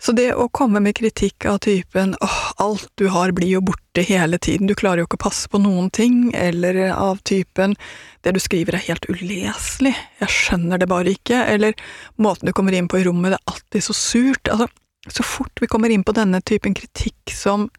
Så 0.01 0.15
det 0.17 0.31
å 0.33 0.47
komme 0.49 0.79
med 0.81 0.95
kritikk 0.97 1.45
av 1.45 1.59
typen 1.61 2.15
åh, 2.25 2.37
alt 2.63 2.87
du 2.97 3.05
har 3.13 3.33
blir 3.37 3.51
jo 3.51 3.61
borte 3.65 4.01
hele 4.01 4.39
tiden, 4.41 4.65
du 4.65 4.73
klarer 4.77 5.03
jo 5.03 5.09
ikke 5.09 5.19
å 5.19 5.25
passe 5.27 5.49
på 5.51 5.61
noen 5.61 5.91
ting, 5.93 6.31
eller 6.33 6.79
av 6.95 7.19
typen 7.27 7.75
det 8.25 8.33
du 8.33 8.39
skriver 8.41 8.77
er 8.77 8.87
helt 8.87 9.05
uleselig, 9.11 9.93
jeg 10.23 10.33
skjønner 10.33 10.81
det 10.81 10.89
bare 10.89 11.13
ikke, 11.13 11.43
eller 11.53 11.77
måten 12.17 12.49
du 12.49 12.55
kommer 12.57 12.73
inn 12.73 12.89
på 12.89 13.01
i 13.01 13.05
rommet, 13.05 13.35
det 13.35 13.41
er 13.41 13.53
alltid 13.53 13.85
så 13.85 13.97
surt, 13.97 14.49
altså, 14.49 14.71
så 15.05 15.25
fort 15.25 15.61
vi 15.61 15.69
kommer 15.69 15.93
inn 15.93 16.05
på 16.05 16.17
denne 16.17 16.41
typen 16.49 16.73
kritikk 16.77 17.33
som 17.35 17.69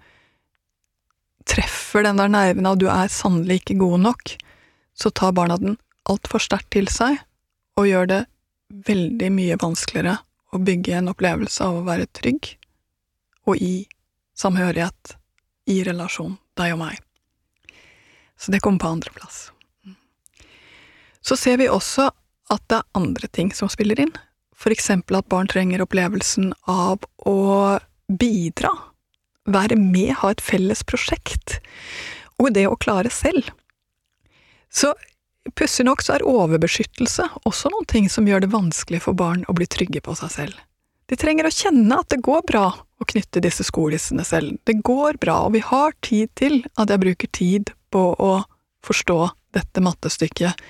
treffer 1.48 2.06
den 2.06 2.20
der 2.20 2.30
nerven 2.32 2.68
av 2.68 2.78
du 2.80 2.88
er 2.92 3.10
sannelig 3.12 3.62
ikke 3.62 3.78
god 3.82 4.02
nok, 4.06 4.34
så 4.94 5.10
tar 5.10 5.34
barna 5.36 5.58
den 5.60 5.78
altfor 6.08 6.42
sterkt 6.42 6.72
til 6.74 6.88
seg 6.92 7.20
og 7.78 7.88
gjør 7.88 8.10
det 8.10 8.20
veldig 8.88 9.30
mye 9.34 9.58
vanskeligere 9.60 10.18
å 10.52 10.60
bygge 10.60 10.98
en 10.98 11.10
opplevelse 11.12 11.64
av 11.64 11.80
å 11.80 11.86
være 11.86 12.10
trygg 12.16 12.54
og 13.48 13.58
i 13.58 13.86
samhørighet, 14.38 15.16
i 15.70 15.82
relasjon, 15.86 16.36
deg 16.58 16.74
og 16.74 16.82
meg. 16.82 17.00
Så 18.38 18.52
det 18.52 18.60
kommer 18.62 18.82
på 18.82 18.92
andreplass. 18.96 19.50
Så 21.22 21.38
ser 21.38 21.58
vi 21.60 21.70
også 21.70 22.08
at 22.52 22.64
det 22.68 22.80
er 22.80 22.98
andre 22.98 23.28
ting 23.30 23.52
som 23.54 23.70
spiller 23.70 24.00
inn, 24.02 24.12
for 24.54 24.74
eksempel 24.74 25.18
at 25.18 25.30
barn 25.30 25.50
trenger 25.50 25.82
opplevelsen 25.84 26.52
av 26.70 27.02
å 27.26 27.36
bidra 28.10 28.72
være 29.48 29.78
med, 29.78 30.14
ha 30.20 30.32
et 30.32 30.42
felles 30.44 30.84
prosjekt, 30.86 31.58
og 32.38 32.52
det 32.56 32.66
å 32.68 32.78
klare 32.78 33.10
selv. 33.10 33.50
Så 34.72 34.92
pussig 35.58 35.86
nok 35.86 36.02
så 36.04 36.16
er 36.16 36.26
overbeskyttelse 36.28 37.26
også 37.48 37.72
noen 37.72 37.88
ting 37.90 38.08
som 38.12 38.28
gjør 38.28 38.44
det 38.44 38.52
vanskelig 38.52 39.02
for 39.06 39.18
barn 39.18 39.42
å 39.48 39.56
bli 39.58 39.66
trygge 39.66 40.02
på 40.04 40.14
seg 40.18 40.32
selv. 40.36 40.60
De 41.10 41.18
trenger 41.18 41.48
å 41.48 41.52
kjenne 41.52 41.98
at 41.98 42.08
det 42.12 42.22
går 42.24 42.44
bra 42.48 42.66
å 42.72 43.08
knytte 43.08 43.42
disse 43.44 43.66
skolissene 43.66 44.24
selv. 44.24 44.56
Det 44.64 44.78
går 44.86 45.18
bra, 45.20 45.42
og 45.46 45.56
vi 45.56 45.64
har 45.66 45.92
tid 46.06 46.30
til 46.38 46.62
at 46.78 46.92
jeg 46.92 47.02
bruker 47.02 47.32
tid 47.34 47.74
på 47.92 48.04
å 48.14 48.32
forstå 48.86 49.18
dette 49.52 49.82
mattestykket. 49.84 50.62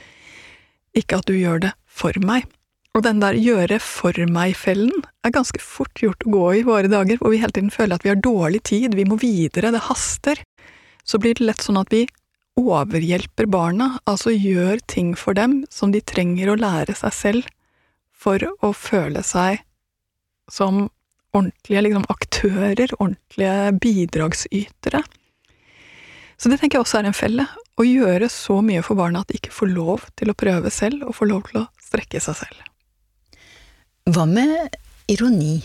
Ikke 0.99 1.21
at 1.21 1.29
du 1.29 1.37
gjør 1.37 1.63
det 1.69 1.73
for 1.87 2.17
meg. 2.25 2.49
Og 2.93 3.05
den 3.07 3.23
der 3.23 3.39
gjøre 3.41 3.79
for 3.81 4.17
meg-fellen 4.29 5.05
er 5.25 5.33
ganske 5.33 5.61
fort 5.65 6.03
gjort 6.03 6.27
å 6.27 6.33
gå 6.35 6.47
i 6.59 6.65
våre 6.67 6.91
dager, 6.93 7.17
hvor 7.21 7.33
vi 7.33 7.41
hele 7.41 7.55
tiden 7.57 7.73
føler 7.73 7.97
at 7.97 8.05
vi 8.05 8.11
har 8.13 8.21
dårlig 8.21 8.63
tid, 8.69 8.97
vi 8.99 9.07
må 9.09 9.17
videre, 9.21 9.73
det 9.73 9.87
haster. 9.87 10.43
Så 11.05 11.21
blir 11.23 11.39
det 11.39 11.47
lett 11.49 11.65
sånn 11.65 11.81
at 11.81 11.93
vi 11.93 12.05
overhjelper 12.61 13.49
barna, 13.49 13.97
altså 14.05 14.35
gjør 14.35 14.83
ting 14.93 15.15
for 15.17 15.33
dem 15.39 15.63
som 15.73 15.95
de 15.95 16.03
trenger 16.05 16.53
å 16.53 16.59
lære 16.61 16.93
seg 16.99 17.17
selv 17.17 17.49
for 18.13 18.45
å 18.61 18.75
føle 18.77 19.23
seg 19.25 19.63
som 20.53 20.85
ordentlige 21.33 21.87
liksom, 21.87 22.05
aktører, 22.13 22.93
ordentlige 22.99 23.73
bidragsytere. 23.81 25.01
Så 26.37 26.51
det 26.51 26.59
tenker 26.61 26.77
jeg 26.77 26.85
også 26.85 27.01
er 27.01 27.09
en 27.09 27.17
felle. 27.17 27.47
Å 27.81 27.87
gjøre 27.87 28.29
så 28.29 28.59
mye 28.61 28.83
for 28.85 29.01
barna 29.01 29.23
at 29.23 29.33
de 29.33 29.41
ikke 29.41 29.55
får 29.55 29.73
lov 29.73 30.05
til 30.19 30.29
å 30.29 30.37
prøve 30.37 30.75
selv, 30.75 31.07
og 31.09 31.17
får 31.17 31.33
lov 31.33 31.49
til 31.49 31.63
å 31.63 31.67
strekke 31.81 32.21
seg 32.21 32.37
selv. 32.43 32.72
Hva 34.11 34.27
med 34.27 34.75
ironi? 35.11 35.61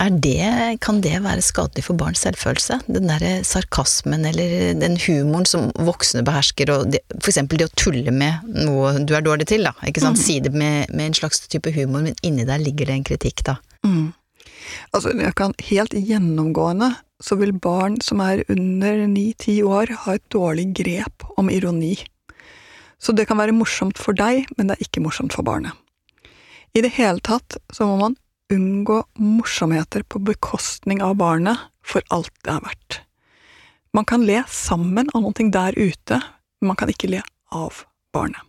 Det, 0.00 0.78
kan 0.80 1.02
det 1.04 1.18
være 1.20 1.42
skadelig 1.44 1.82
for 1.84 1.96
barns 2.00 2.22
selvfølelse? 2.24 2.78
Den 2.88 3.10
derre 3.10 3.42
sarkasmen 3.44 4.24
eller 4.28 4.72
den 4.80 4.96
humoren 5.00 5.44
som 5.48 5.66
voksne 5.76 6.22
behersker, 6.24 6.72
og 6.72 6.94
det, 6.94 7.02
for 7.18 7.28
eksempel 7.32 7.60
det 7.60 7.68
å 7.68 7.74
tulle 7.76 8.14
med 8.14 8.46
noe 8.64 8.94
du 9.04 9.12
er 9.16 9.24
dårlig 9.24 9.50
til, 9.50 9.66
da. 9.68 9.74
Ikke 9.84 10.00
sant? 10.00 10.16
Mm. 10.16 10.22
Si 10.22 10.38
det 10.40 10.54
med, 10.54 10.88
med, 10.94 11.10
en 11.10 11.18
slags 11.20 11.44
type 11.52 11.72
humor, 11.76 12.06
men 12.06 12.16
inni 12.24 12.48
der 12.48 12.64
ligger 12.64 12.88
det 12.88 12.96
en 12.96 13.06
kritikk, 13.10 13.44
da. 13.50 13.58
Mm. 13.84 14.14
Altså, 14.96 15.12
jeg 15.12 15.36
kan 15.36 15.56
helt 15.68 15.96
gjennomgående 15.96 16.94
så 17.20 17.36
vil 17.36 17.52
barn 17.52 17.98
som 18.00 18.22
er 18.24 18.40
under 18.48 19.04
ni–ti 19.04 19.58
år, 19.60 19.92
ha 20.06 20.16
et 20.16 20.24
dårlig 20.32 20.70
grep 20.80 21.28
om 21.36 21.52
ironi. 21.52 21.98
Så 23.00 23.12
det 23.16 23.28
kan 23.28 23.40
være 23.40 23.56
morsomt 23.56 24.00
for 24.00 24.16
deg, 24.16 24.48
men 24.56 24.68
det 24.68 24.78
er 24.78 24.88
ikke 24.88 25.04
morsomt 25.04 25.36
for 25.36 25.44
barnet. 25.44 25.76
I 26.72 26.82
det 26.84 26.94
hele 26.94 27.20
tatt 27.24 27.56
så 27.72 27.86
må 27.88 27.96
man 28.00 28.16
unngå 28.50 29.02
morsomheter 29.18 30.02
på 30.02 30.20
bekostning 30.22 31.02
av 31.02 31.16
barnet 31.18 31.58
for 31.86 32.04
alt 32.14 32.32
det 32.44 32.54
er 32.54 32.64
verdt. 32.66 33.00
Man 33.94 34.06
kan 34.06 34.22
le 34.26 34.42
sammen 34.50 35.10
av 35.14 35.24
noe 35.24 35.50
der 35.50 35.74
ute, 35.78 36.20
men 36.60 36.70
man 36.70 36.78
kan 36.78 36.90
ikke 36.90 37.10
le 37.10 37.22
av 37.50 37.82
barnet. 38.14 38.42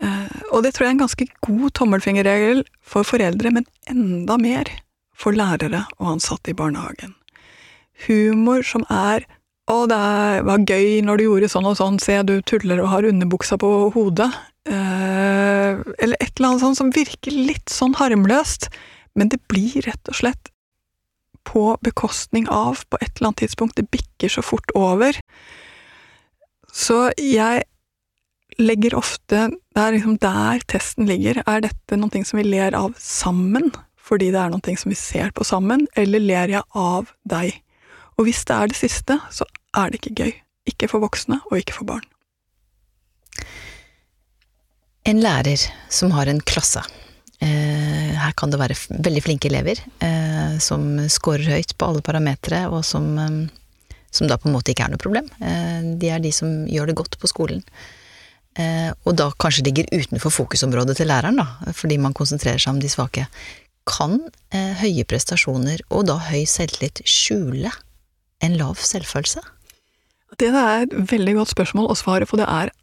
Eh, 0.00 0.36
og 0.54 0.62
det 0.62 0.72
tror 0.74 0.86
jeg 0.86 0.92
er 0.92 0.96
en 0.96 1.04
ganske 1.04 1.26
god 1.44 1.72
tommelfingerregel 1.76 2.62
for 2.80 3.04
foreldre, 3.04 3.50
men 3.52 3.66
enda 3.90 4.38
mer 4.40 4.70
for 5.18 5.36
lærere 5.36 5.84
og 5.98 6.14
ansatte 6.14 6.52
i 6.52 6.56
barnehagen. 6.56 7.16
Humor 8.06 8.62
som 8.62 8.86
er 8.88 9.26
'Å, 9.68 9.84
det 9.84 10.44
var 10.48 10.64
gøy 10.64 11.02
når 11.04 11.16
du 11.18 11.24
gjorde 11.24 11.48
sånn 11.52 11.66
og 11.66 11.76
sånn, 11.76 12.00
se 12.00 12.22
du 12.22 12.40
tuller 12.40 12.80
og 12.80 12.88
har 12.88 13.02
underbuksa 13.02 13.58
på 13.58 13.92
hodet', 13.92 14.32
Eh, 14.68 14.87
eller 15.98 16.16
et 16.20 16.32
eller 16.36 16.52
annet 16.52 16.64
sånt 16.64 16.80
som 16.80 16.92
virker 16.94 17.34
litt 17.34 17.72
sånn 17.72 17.96
harmløst, 17.98 18.68
men 19.18 19.30
det 19.32 19.40
blir 19.50 19.80
rett 19.86 20.10
og 20.10 20.18
slett 20.20 20.52
på 21.48 21.78
bekostning 21.84 22.48
av, 22.52 22.82
på 22.90 22.98
et 23.00 23.10
eller 23.16 23.30
annet 23.30 23.42
tidspunkt, 23.44 23.78
det 23.78 23.88
bikker 23.92 24.32
så 24.32 24.44
fort 24.44 24.72
over. 24.76 25.16
Så 26.72 27.08
jeg 27.16 27.64
legger 28.58 28.96
ofte 28.98 29.48
Det 29.48 29.84
er 29.84 29.94
liksom 29.94 30.16
der 30.18 30.64
testen 30.66 31.06
ligger. 31.06 31.38
Er 31.46 31.62
dette 31.62 31.96
noe 31.96 32.24
som 32.26 32.40
vi 32.40 32.44
ler 32.48 32.74
av 32.74 32.96
sammen, 32.98 33.70
fordi 33.94 34.32
det 34.34 34.40
er 34.42 34.50
noe 34.50 34.76
som 34.80 34.90
vi 34.90 34.98
ser 34.98 35.30
på 35.30 35.46
sammen, 35.46 35.86
eller 35.94 36.18
ler 36.18 36.54
jeg 36.56 36.64
av 36.74 37.12
deg? 37.22 37.60
Og 38.18 38.26
hvis 38.26 38.42
det 38.48 38.56
er 38.56 38.72
det 38.72 38.80
siste, 38.80 39.20
så 39.30 39.46
er 39.78 39.92
det 39.92 40.00
ikke 40.00 40.16
gøy. 40.24 40.32
Ikke 40.68 40.90
for 40.90 41.04
voksne, 41.04 41.38
og 41.46 41.60
ikke 41.60 41.78
for 41.78 41.88
barn. 41.88 42.04
En 45.08 45.22
lærer 45.24 45.62
som 45.88 46.10
har 46.12 46.28
en 46.28 46.40
klasse. 46.44 46.82
Eh, 47.40 48.12
her 48.18 48.34
kan 48.36 48.50
det 48.52 48.58
være 48.60 48.76
veldig 48.90 49.22
flinke 49.24 49.48
elever 49.48 49.78
eh, 50.04 50.58
som 50.60 50.98
scorer 51.08 51.48
høyt 51.48 51.72
på 51.78 51.88
alle 51.88 52.02
parametere, 52.04 52.66
og 52.68 52.82
som, 52.84 53.06
eh, 53.22 53.94
som, 54.10 54.28
da 54.28 54.36
på 54.36 54.50
en 54.50 54.56
måte 54.58 54.74
ikke 54.74 54.84
er 54.84 54.92
noe 54.92 55.00
problem. 55.00 55.30
de 55.38 56.10
er 56.12 56.20
de 56.20 56.32
som 56.34 56.66
gjør 56.68 56.90
det 56.90 56.98
godt 57.00 57.16
på 57.20 57.30
skolen. 57.30 57.64
og 59.06 59.12
da 59.14 59.28
kanskje 59.38 59.62
ligger 59.68 59.86
utenfor 59.92 60.32
fokusområdet 60.34 60.96
til 60.98 61.06
læreren, 61.06 61.36
da, 61.38 61.72
fordi 61.72 61.96
man 61.96 62.12
konsentrerer 62.12 62.58
seg 62.58 62.74
om 62.74 62.80
de 62.82 62.88
svake. 62.90 63.26
Kan 63.86 64.18
høye 64.50 65.04
prestasjoner, 65.06 65.84
og 65.90 66.08
da 66.08 66.16
høy 66.18 66.42
selvtillit, 66.42 67.04
skjule 67.06 67.70
en 68.42 68.56
lav 68.58 68.74
selvfølelse? 68.82 69.44
Det 70.42 70.50
er 70.50 70.88
et 70.88 70.96
veldig 71.12 71.36
godt 71.38 71.54
spørsmål, 71.54 71.86
og 71.86 72.00
svaret 72.00 72.28
på 72.28 72.40
det 72.40 72.48
er 72.50 72.74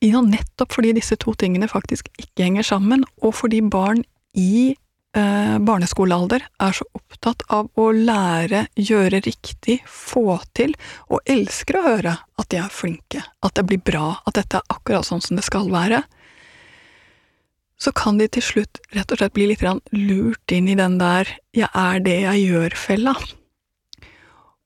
ja, 0.00 0.20
nettopp 0.24 0.72
fordi 0.76 0.94
disse 0.96 1.18
to 1.20 1.34
tingene 1.38 1.68
faktisk 1.68 2.08
ikke 2.20 2.46
henger 2.46 2.66
sammen, 2.66 3.04
og 3.20 3.34
fordi 3.36 3.60
barn 3.60 4.02
i 4.38 4.72
eh, 4.72 5.56
barneskolealder 5.60 6.46
er 6.62 6.76
så 6.76 6.86
opptatt 6.96 7.44
av 7.52 7.68
å 7.76 7.90
lære, 7.92 8.66
gjøre 8.80 9.20
riktig, 9.26 9.80
få 9.84 10.38
til, 10.56 10.72
og 11.12 11.20
elsker 11.28 11.78
å 11.78 11.84
høre 11.88 12.14
at 12.40 12.48
de 12.52 12.62
er 12.62 12.72
flinke, 12.72 13.24
at 13.44 13.58
det 13.58 13.66
blir 13.68 13.82
bra, 13.84 14.14
at 14.24 14.40
dette 14.40 14.60
er 14.60 14.72
akkurat 14.72 15.08
sånn 15.08 15.22
som 15.24 15.36
det 15.36 15.44
skal 15.46 15.68
være, 15.72 16.02
så 17.80 17.92
kan 17.96 18.18
de 18.20 18.26
til 18.28 18.44
slutt 18.44 18.80
rett 18.92 19.12
og 19.12 19.20
slett 19.20 19.36
bli 19.36 19.46
litt 19.48 19.64
lurt 19.64 20.52
inn 20.52 20.68
i 20.68 20.76
den 20.76 20.98
der 21.00 21.28
'jeg 21.56 21.68
er 21.72 22.00
det 22.00 22.18
jeg 22.20 22.50
gjør'-fella. 22.50 23.14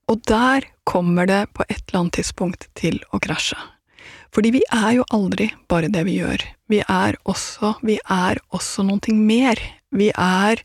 Og 0.08 0.22
der 0.26 0.66
kommer 0.84 1.26
det 1.26 1.46
på 1.54 1.62
et 1.68 1.82
eller 1.88 2.00
annet 2.00 2.12
tidspunkt 2.18 2.68
til 2.74 3.00
å 3.12 3.20
krasje. 3.22 3.56
Fordi 4.34 4.50
vi 4.56 4.64
er 4.74 4.96
jo 4.98 5.06
aldri 5.14 5.48
bare 5.70 5.90
det 5.92 6.02
vi 6.08 6.18
gjør. 6.18 6.42
Vi 6.70 6.80
er 6.82 7.16
også, 7.22 7.76
vi 7.86 8.00
er 8.10 8.40
også 8.54 8.82
noe 8.86 9.14
mer. 9.14 9.60
Vi 9.94 10.10
er 10.10 10.62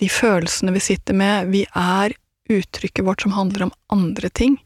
de 0.00 0.08
følelsene 0.08 0.72
vi 0.72 0.82
sitter 0.82 1.16
med, 1.16 1.50
vi 1.52 1.64
er 1.76 2.14
uttrykket 2.50 3.04
vårt 3.04 3.22
som 3.22 3.34
handler 3.36 3.66
om 3.66 3.74
andre 3.92 4.30
ting. 4.30 4.56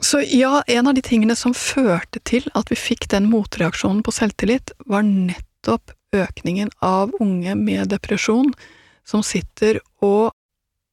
Så 0.00 0.22
ja, 0.24 0.62
en 0.66 0.86
av 0.86 0.94
de 0.94 1.02
tingene 1.04 1.36
som 1.36 1.52
førte 1.56 2.22
til 2.24 2.46
at 2.56 2.70
vi 2.72 2.78
fikk 2.78 3.08
den 3.12 3.28
motreaksjonen 3.32 4.00
på 4.04 4.14
selvtillit, 4.16 4.72
var 4.88 5.04
nettopp 5.04 5.92
økningen 6.16 6.70
av 6.80 7.12
unge 7.20 7.54
med 7.58 7.90
depresjon 7.92 8.54
som 9.06 9.24
sitter 9.26 9.80
og 10.04 10.32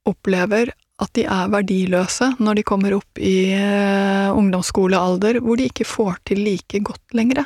opplever 0.08 0.74
at 0.98 1.14
de 1.14 1.28
er 1.30 1.52
verdiløse 1.54 2.32
når 2.42 2.58
de 2.58 2.66
kommer 2.66 2.96
opp 2.98 3.20
i 3.22 3.54
uh, 3.54 4.34
ungdomsskolealder, 4.34 5.42
hvor 5.46 5.60
de 5.60 5.68
ikke 5.70 5.86
får 5.86 6.18
til 6.26 6.42
like 6.46 6.82
godt 6.86 7.18
lenger. 7.18 7.46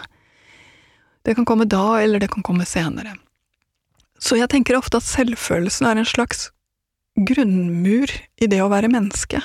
Det 1.22 1.36
kan 1.38 1.46
komme 1.46 1.68
da, 1.70 2.00
eller 2.00 2.24
det 2.24 2.32
kan 2.32 2.46
komme 2.46 2.66
senere. 2.66 3.18
Så 4.22 4.38
jeg 4.38 4.50
tenker 4.54 4.78
ofte 4.78 5.02
at 5.02 5.08
selvfølelsen 5.08 5.90
er 5.90 6.00
en 6.00 6.08
slags 6.08 6.50
grunnmur 7.18 8.12
i 8.40 8.48
det 8.48 8.62
å 8.64 8.70
være 8.72 8.92
menneske. 8.94 9.42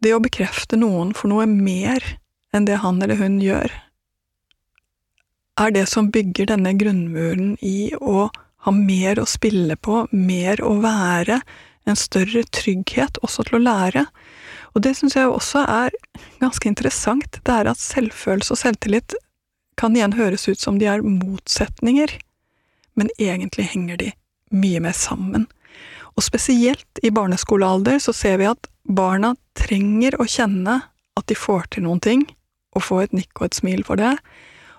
Det 0.00 0.14
å 0.14 0.22
bekrefte 0.22 0.78
noen 0.80 1.12
for 1.16 1.32
noe 1.32 1.48
mer 1.50 2.04
enn 2.54 2.66
det 2.68 2.80
han 2.84 3.00
eller 3.02 3.18
hun 3.20 3.40
gjør, 3.42 3.72
er 5.60 5.74
det 5.74 5.86
som 5.90 6.08
bygger 6.12 6.48
denne 6.52 6.72
grunnmuren 6.78 7.56
i 7.60 7.90
å 8.00 8.30
ha 8.64 8.72
mer 8.74 9.20
å 9.20 9.26
spille 9.28 9.76
på, 9.76 10.04
mer 10.12 10.62
å 10.64 10.76
være, 10.80 11.40
en 11.92 11.98
større 11.98 12.44
trygghet 12.54 13.20
også 13.24 13.46
til 13.48 13.58
å 13.58 13.64
lære. 13.64 14.06
Og 14.74 14.84
det 14.84 14.94
syns 14.98 15.16
jeg 15.18 15.30
også 15.30 15.64
er 15.66 15.94
ganske 16.42 16.68
interessant, 16.70 17.40
det 17.44 17.54
er 17.54 17.70
at 17.70 17.82
selvfølelse 17.82 18.54
og 18.54 18.60
selvtillit 18.60 19.16
kan 19.80 19.96
igjen 19.96 20.18
høres 20.18 20.46
ut 20.48 20.60
som 20.60 20.78
de 20.78 20.88
er 20.90 21.04
motsetninger, 21.04 22.12
men 22.98 23.10
egentlig 23.18 23.70
henger 23.72 24.00
de 24.00 24.10
mye 24.52 24.82
mer 24.84 24.96
sammen. 24.96 25.46
Og 26.18 26.26
spesielt 26.26 27.00
i 27.02 27.12
barneskolealder 27.14 28.00
så 28.02 28.12
ser 28.16 28.40
vi 28.42 28.48
at 28.50 28.68
barna 28.84 29.34
trenger 29.58 30.18
å 30.20 30.26
kjenne 30.28 30.80
at 31.16 31.26
de 31.30 31.36
får 31.38 31.70
til 31.74 31.86
noen 31.86 32.02
ting, 32.02 32.26
og 32.76 32.84
få 32.86 33.00
et 33.02 33.14
nikk 33.16 33.40
og 33.40 33.48
et 33.48 33.58
smil 33.58 33.82
for 33.86 33.98
det, 33.98 34.12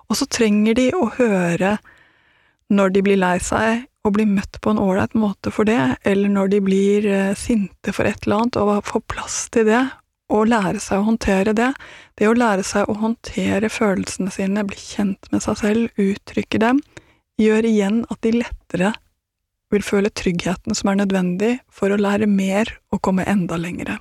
og 0.07 0.19
så 0.19 0.27
trenger 0.27 0.77
de 0.77 0.89
å 0.95 1.09
høre 1.17 1.77
når 2.71 2.93
de 2.95 3.03
blir 3.03 3.19
lei 3.19 3.37
seg, 3.43 3.87
å 4.01 4.11
bli 4.13 4.25
møtt 4.25 4.57
på 4.61 4.73
en 4.73 4.81
ålreit 4.81 5.13
måte 5.17 5.51
for 5.53 5.67
det, 5.69 5.97
eller 6.07 6.31
når 6.33 6.53
de 6.53 6.61
blir 6.65 7.07
eh, 7.07 7.33
sinte 7.37 7.93
for 7.93 8.09
et 8.09 8.25
eller 8.25 8.43
annet, 8.43 8.57
og 8.61 8.87
få 8.87 9.01
plass 9.11 9.43
til 9.53 9.67
det, 9.69 9.83
og 10.31 10.47
lære 10.47 10.79
seg 10.79 11.01
å 11.01 11.07
håndtere 11.09 11.53
det. 11.57 11.69
Det 12.17 12.29
å 12.29 12.37
lære 12.37 12.63
seg 12.65 12.89
å 12.89 12.97
håndtere 13.01 13.69
følelsene 13.69 14.31
sine, 14.33 14.65
bli 14.65 14.79
kjent 14.79 15.27
med 15.33 15.43
seg 15.43 15.59
selv, 15.59 16.01
uttrykke 16.01 16.61
dem, 16.63 16.81
gjør 17.41 17.67
igjen 17.67 18.03
at 18.09 18.21
de 18.25 18.35
lettere 18.39 18.93
vil 19.71 19.83
føle 19.85 20.11
tryggheten 20.11 20.75
som 20.75 20.91
er 20.91 21.01
nødvendig 21.03 21.51
for 21.71 21.91
å 21.91 21.99
lære 21.99 22.27
mer 22.27 22.73
og 22.91 23.01
komme 23.05 23.27
enda 23.29 23.59
lengre. 23.59 23.99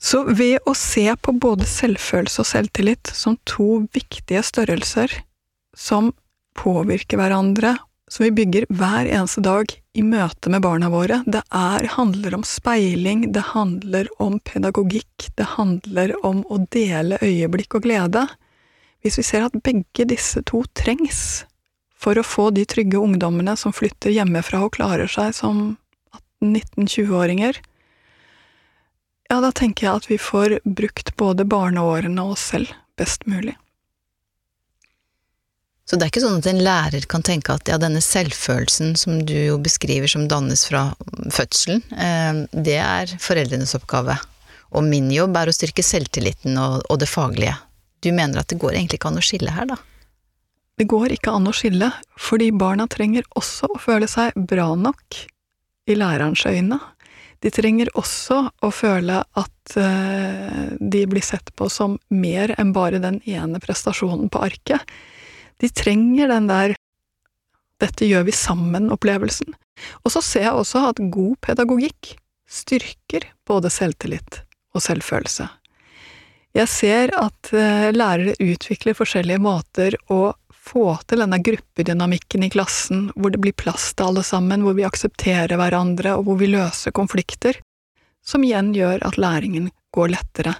Så 0.00 0.22
ved 0.24 0.64
å 0.64 0.72
se 0.78 1.04
på 1.20 1.34
både 1.36 1.66
selvfølelse 1.68 2.40
og 2.40 2.48
selvtillit 2.48 3.10
som 3.14 3.36
to 3.44 3.82
viktige 3.92 4.40
størrelser 4.46 5.12
som 5.76 6.08
påvirker 6.56 7.20
hverandre 7.20 7.76
som 8.10 8.24
vi 8.24 8.30
bygger 8.34 8.66
hver 8.74 9.06
eneste 9.06 9.42
dag 9.44 9.70
i 9.94 10.02
møte 10.02 10.50
med 10.50 10.64
barna 10.64 10.90
våre. 10.90 11.20
Det 11.26 11.42
er, 11.54 11.86
handler 11.94 12.34
om 12.34 12.42
speiling, 12.46 13.28
det 13.32 13.52
handler 13.52 14.10
om 14.18 14.40
pedagogikk, 14.42 15.28
det 15.38 15.46
handler 15.54 16.16
om 16.26 16.42
å 16.50 16.58
dele 16.74 17.20
øyeblikk 17.22 17.78
og 17.78 17.86
glede. 17.86 18.26
hvis 19.00 19.16
vi 19.16 19.22
ser 19.24 19.46
at 19.46 19.62
begge 19.64 20.04
disse 20.04 20.42
to 20.44 20.64
trengs 20.76 21.46
for 21.96 22.18
å 22.18 22.26
få 22.26 22.50
de 22.52 22.66
trygge 22.68 22.98
ungdommene 23.00 23.54
som 23.56 23.72
flytter 23.72 24.12
hjemmefra 24.12 24.60
og 24.66 24.74
klarer 24.76 25.08
seg 25.08 25.32
som 25.32 25.78
18-19-20-åringer, 26.42 27.62
ja, 29.30 29.38
da 29.40 29.52
tenker 29.54 29.86
jeg 29.86 29.96
at 29.96 30.10
vi 30.10 30.18
får 30.18 30.58
brukt 30.66 31.14
både 31.16 31.46
barneårene 31.48 32.20
og 32.26 32.34
oss 32.34 32.50
selv 32.50 32.74
best 32.98 33.24
mulig. 33.30 33.54
Så 35.90 35.96
det 35.98 36.06
er 36.06 36.10
ikke 36.12 36.20
sånn 36.22 36.38
at 36.38 36.46
en 36.46 36.60
lærer 36.62 37.06
kan 37.10 37.24
tenke 37.26 37.50
at 37.50 37.66
ja, 37.66 37.74
denne 37.82 37.98
selvfølelsen 37.98 38.92
som 38.94 39.24
du 39.26 39.34
jo 39.34 39.56
beskriver 39.58 40.06
som 40.06 40.28
dannes 40.30 40.62
fra 40.68 40.84
fødselen, 41.34 41.82
eh, 41.98 42.44
det 42.54 42.76
er 42.78 43.14
foreldrenes 43.18 43.74
oppgave, 43.74 44.14
og 44.70 44.86
min 44.86 45.08
jobb 45.10 45.34
er 45.40 45.50
å 45.50 45.56
styrke 45.56 45.82
selvtilliten 45.82 46.54
og, 46.62 46.84
og 46.86 47.02
det 47.02 47.10
faglige. 47.10 47.56
Du 48.06 48.12
mener 48.14 48.38
at 48.38 48.54
det 48.54 48.60
går 48.62 48.76
egentlig 48.76 49.00
ikke 49.00 49.10
an 49.10 49.18
å 49.18 49.26
skille 49.32 49.56
her, 49.56 49.66
da? 49.72 49.80
Det 50.78 50.86
går 50.94 51.16
ikke 51.18 51.34
an 51.34 51.50
å 51.50 51.56
skille, 51.58 51.90
fordi 52.14 52.52
barna 52.54 52.86
trenger 52.86 53.26
også 53.34 53.74
å 53.74 53.82
føle 53.82 54.06
seg 54.08 54.38
bra 54.38 54.70
nok 54.78 55.18
i 55.90 55.98
lærerens 55.98 56.46
øyne. 56.46 56.78
De 57.42 57.50
trenger 57.50 57.90
også 57.98 58.44
å 58.62 58.70
føle 58.70 59.24
at 59.26 59.74
uh, 59.74 60.66
de 60.78 61.02
blir 61.10 61.24
sett 61.24 61.50
på 61.58 61.66
som 61.72 61.98
mer 62.14 62.54
enn 62.60 62.70
bare 62.76 63.02
den 63.02 63.18
ene 63.26 63.58
prestasjonen 63.58 64.30
på 64.30 64.46
arket. 64.46 64.86
De 65.60 65.68
trenger 65.68 66.28
den 66.28 66.48
der 66.50 66.74
'dette 67.80 68.04
gjør 68.04 68.26
vi 68.28 68.32
sammen'-opplevelsen. 68.36 69.54
Og 70.04 70.12
så 70.12 70.20
ser 70.20 70.48
jeg 70.48 70.58
også 70.58 70.82
at 70.90 71.00
god 71.12 71.38
pedagogikk 71.40 72.14
styrker 72.50 73.30
både 73.48 73.70
selvtillit 73.72 74.42
og 74.74 74.84
selvfølelse. 74.84 75.48
Jeg 76.56 76.68
ser 76.68 77.12
at 77.14 77.52
uh, 77.54 77.88
lærere 77.94 78.34
utvikler 78.42 78.96
forskjellige 78.98 79.42
måter 79.42 79.96
å 80.10 80.32
få 80.70 80.96
til 81.08 81.22
denne 81.22 81.38
gruppedynamikken 81.42 82.44
i 82.44 82.50
klassen, 82.52 83.06
hvor 83.16 83.32
det 83.32 83.40
blir 83.42 83.56
plass 83.56 83.92
til 83.94 84.10
alle 84.10 84.24
sammen, 84.26 84.64
hvor 84.66 84.76
vi 84.76 84.86
aksepterer 84.86 85.56
hverandre, 85.56 86.16
og 86.18 86.26
hvor 86.26 86.40
vi 86.42 86.50
løser 86.50 86.94
konflikter, 86.94 87.56
som 88.26 88.44
igjen 88.44 88.74
gjør 88.76 89.00
at 89.06 89.16
læringen 89.16 89.70
går 89.94 90.12
lettere. 90.12 90.58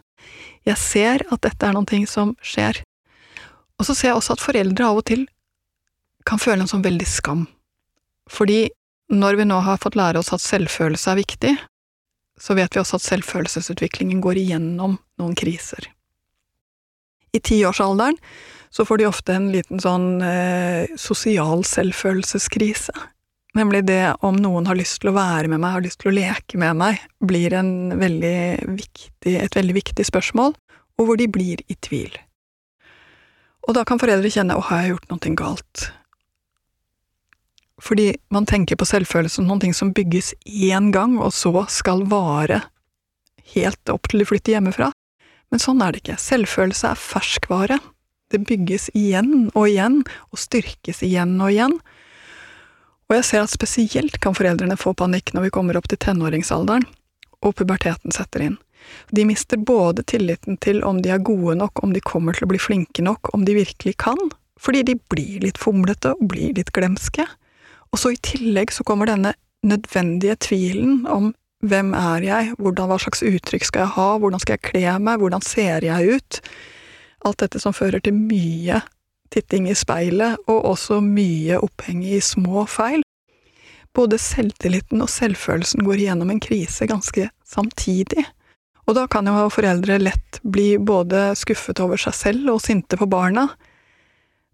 Jeg 0.66 0.78
ser 0.80 1.26
at 1.28 1.42
dette 1.45 1.66
er 1.66 1.76
noe 1.76 2.07
som 2.09 2.33
skjer. 2.40 2.80
Og 3.81 3.89
så 3.89 3.97
ser 3.97 4.13
jeg 4.13 4.21
også 4.21 4.37
at 4.37 4.45
foreldre 4.45 4.91
av 4.91 5.01
og 5.01 5.07
til 5.09 5.25
kan 6.29 6.41
føle 6.41 6.67
en 6.67 6.71
sånn 6.71 6.85
veldig 6.85 7.09
skam. 7.09 7.47
Fordi 8.31 8.69
når 9.11 9.41
vi 9.41 9.47
nå 9.49 9.59
har 9.65 9.81
fått 9.83 9.97
lære 9.99 10.21
oss 10.21 10.35
at 10.37 10.45
selvfølelse 10.45 11.11
er 11.11 11.19
viktig, 11.19 11.55
så 12.41 12.57
vet 12.57 12.77
vi 12.77 12.81
også 12.81 13.01
at 13.01 13.07
selvfølelsesutviklingen 13.09 14.21
går 14.25 14.39
igjennom 14.41 14.99
noen 15.21 15.35
kriser. 15.37 15.89
I 17.33 17.41
tiårsalderen 17.41 18.19
så 18.71 18.85
får 18.87 19.01
de 19.01 19.09
ofte 19.09 19.35
en 19.35 19.49
liten 19.53 19.83
sånn 19.83 20.23
eh, 20.23 20.93
sosial 20.99 21.65
selvfølelseskrise. 21.67 22.95
Nemlig 23.59 23.83
det 23.89 24.03
om 24.27 24.37
noen 24.39 24.69
har 24.71 24.79
lyst 24.79 25.01
til 25.03 25.11
å 25.11 25.17
være 25.17 25.51
med 25.51 25.59
meg, 25.59 25.75
har 25.75 25.85
lyst 25.85 26.01
til 26.05 26.13
å 26.13 26.17
leke 26.21 26.61
med 26.61 26.79
meg, 26.79 27.01
blir 27.19 27.57
veldig 27.99 28.39
viktig, 28.79 29.35
et 29.43 29.57
veldig 29.59 29.77
viktig 29.81 30.07
spørsmål, 30.07 30.55
og 31.01 31.09
hvor 31.09 31.19
de 31.19 31.27
blir 31.33 31.65
i 31.67 31.77
tvil. 31.83 32.15
Og 33.71 33.77
da 33.77 33.85
kan 33.87 34.00
foreldre 34.03 34.27
kjenne 34.35 34.57
å, 34.59 34.62
har 34.67 34.81
jeg 34.83 34.97
gjort 34.97 35.12
noe 35.12 35.33
galt? 35.39 35.83
Fordi 37.81 38.09
man 38.35 38.49
tenker 38.50 38.75
på 38.75 38.89
selvfølelse 38.89 39.39
som 39.39 39.47
noe 39.47 39.71
som 39.77 39.93
bygges 39.95 40.33
én 40.43 40.91
gang, 40.91 41.15
og 41.23 41.31
så 41.31 41.53
skal 41.71 42.03
vare 42.11 42.65
helt 43.55 43.93
opp 43.95 44.11
til 44.11 44.25
de 44.25 44.27
flytter 44.27 44.57
hjemmefra. 44.57 44.91
Men 45.55 45.62
sånn 45.62 45.85
er 45.87 45.95
det 45.95 46.03
ikke. 46.03 46.18
Selvfølelse 46.18 46.90
er 46.90 46.99
ferskvare. 46.99 47.79
Det 48.35 48.42
bygges 48.42 48.88
igjen 48.99 49.53
og 49.55 49.68
igjen, 49.68 50.03
og 50.35 50.42
styrkes 50.42 51.05
igjen 51.07 51.38
og 51.38 51.55
igjen. 51.55 51.79
Og 53.07 53.21
jeg 53.21 53.29
ser 53.31 53.47
at 53.47 53.55
spesielt 53.55 54.18
kan 54.23 54.35
foreldrene 54.35 54.79
få 54.79 54.97
panikk 54.99 55.31
når 55.35 55.47
vi 55.47 55.55
kommer 55.55 55.79
opp 55.79 55.87
til 55.90 56.03
tenåringsalderen, 56.03 56.90
og 57.47 57.55
puberteten 57.55 58.18
setter 58.18 58.49
inn. 58.51 58.59
De 59.11 59.25
mister 59.29 59.59
både 59.59 60.05
tilliten 60.07 60.59
til 60.62 60.83
om 60.87 61.01
de 61.03 61.12
er 61.14 61.25
gode 61.25 61.57
nok, 61.59 61.83
om 61.85 61.95
de 61.95 62.03
kommer 62.05 62.37
til 62.37 62.47
å 62.47 62.53
bli 62.53 62.61
flinke 62.62 63.05
nok, 63.05 63.33
om 63.35 63.45
de 63.45 63.59
virkelig 63.59 63.97
kan, 64.03 64.19
fordi 64.61 64.85
de 64.90 64.97
blir 65.12 65.40
litt 65.45 65.61
fomlete 65.61 66.14
og 66.16 66.29
blir 66.33 66.55
litt 66.57 66.73
glemske. 66.77 67.27
Og 67.90 67.99
så 67.99 68.14
i 68.14 68.23
tillegg 68.23 68.73
så 68.73 68.87
kommer 68.87 69.11
denne 69.11 69.35
nødvendige 69.66 70.38
tvilen 70.47 71.05
om 71.11 71.33
hvem 71.66 71.93
er 71.97 72.25
jeg, 72.25 72.55
hvordan, 72.57 72.88
hva 72.88 72.97
slags 73.03 73.25
uttrykk 73.27 73.66
skal 73.69 73.85
jeg 73.85 73.95
ha, 73.99 74.09
hvordan 74.21 74.40
skal 74.40 74.57
jeg 74.57 74.64
kle 74.71 74.95
meg, 75.03 75.21
hvordan 75.21 75.45
ser 75.45 75.85
jeg 75.85 76.16
ut? 76.16 76.40
Alt 77.29 77.43
dette 77.43 77.61
som 77.61 77.77
fører 77.77 78.01
til 78.01 78.16
mye 78.16 78.81
titting 79.31 79.69
i 79.71 79.77
speilet, 79.77 80.40
og 80.49 80.64
også 80.73 81.01
mye 81.05 81.61
oppheng 81.61 82.01
i 82.07 82.21
små 82.25 82.64
feil. 82.71 83.05
Både 83.95 84.19
selvtilliten 84.23 85.03
og 85.03 85.11
selvfølelsen 85.11 85.85
går 85.87 86.05
igjennom 86.05 86.33
en 86.33 86.43
krise 86.43 86.87
ganske 86.88 87.29
samtidig. 87.47 88.25
Og 88.90 88.96
da 88.98 89.05
kan 89.07 89.29
jo 89.31 89.46
foreldre 89.55 90.00
lett 90.03 90.40
bli 90.42 90.72
både 90.83 91.29
skuffet 91.38 91.79
over 91.79 92.00
seg 92.00 92.16
selv 92.16 92.57
og 92.57 92.62
sinte 92.64 92.98
på 92.98 93.07
barna, 93.07 93.46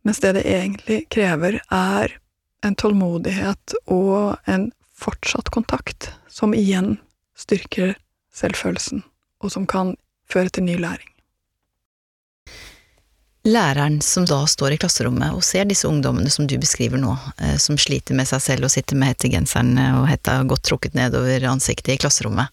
mens 0.05 0.21
det 0.21 0.35
det 0.37 0.43
egentlig 0.45 1.07
krever, 1.09 1.57
er 1.73 2.19
en 2.61 2.77
tålmodighet 2.77 3.79
og 3.89 4.37
en 4.45 4.69
fortsatt 4.93 5.49
kontakt, 5.55 6.11
som 6.29 6.53
igjen 6.53 6.99
styrker 7.33 7.95
selvfølelsen, 8.37 9.01
og 9.41 9.55
som 9.57 9.65
kan 9.65 9.95
føre 10.29 10.53
til 10.53 10.69
ny 10.69 10.77
læring. 10.85 11.09
Læreren 13.47 14.03
som 14.03 14.27
da 14.29 14.43
står 14.51 14.75
i 14.75 14.79
klasserommet 14.83 15.33
og 15.33 15.45
ser 15.47 15.65
disse 15.71 15.89
ungdommene 15.89 16.29
som 16.35 16.49
du 16.51 16.59
beskriver 16.61 17.01
nå, 17.01 17.15
eh, 17.41 17.57
som 17.63 17.79
sliter 17.79 18.19
med 18.19 18.29
seg 18.29 18.43
selv 18.43 18.69
og 18.69 18.75
sitter 18.75 18.99
med 19.01 19.15
hettegenseren 19.15 19.73
og 20.03 20.09
hetta 20.11 20.41
godt 20.51 20.67
trukket 20.69 20.99
nedover 20.99 21.49
ansiktet 21.49 21.95
i 21.95 21.99
klasserommet, 22.05 22.53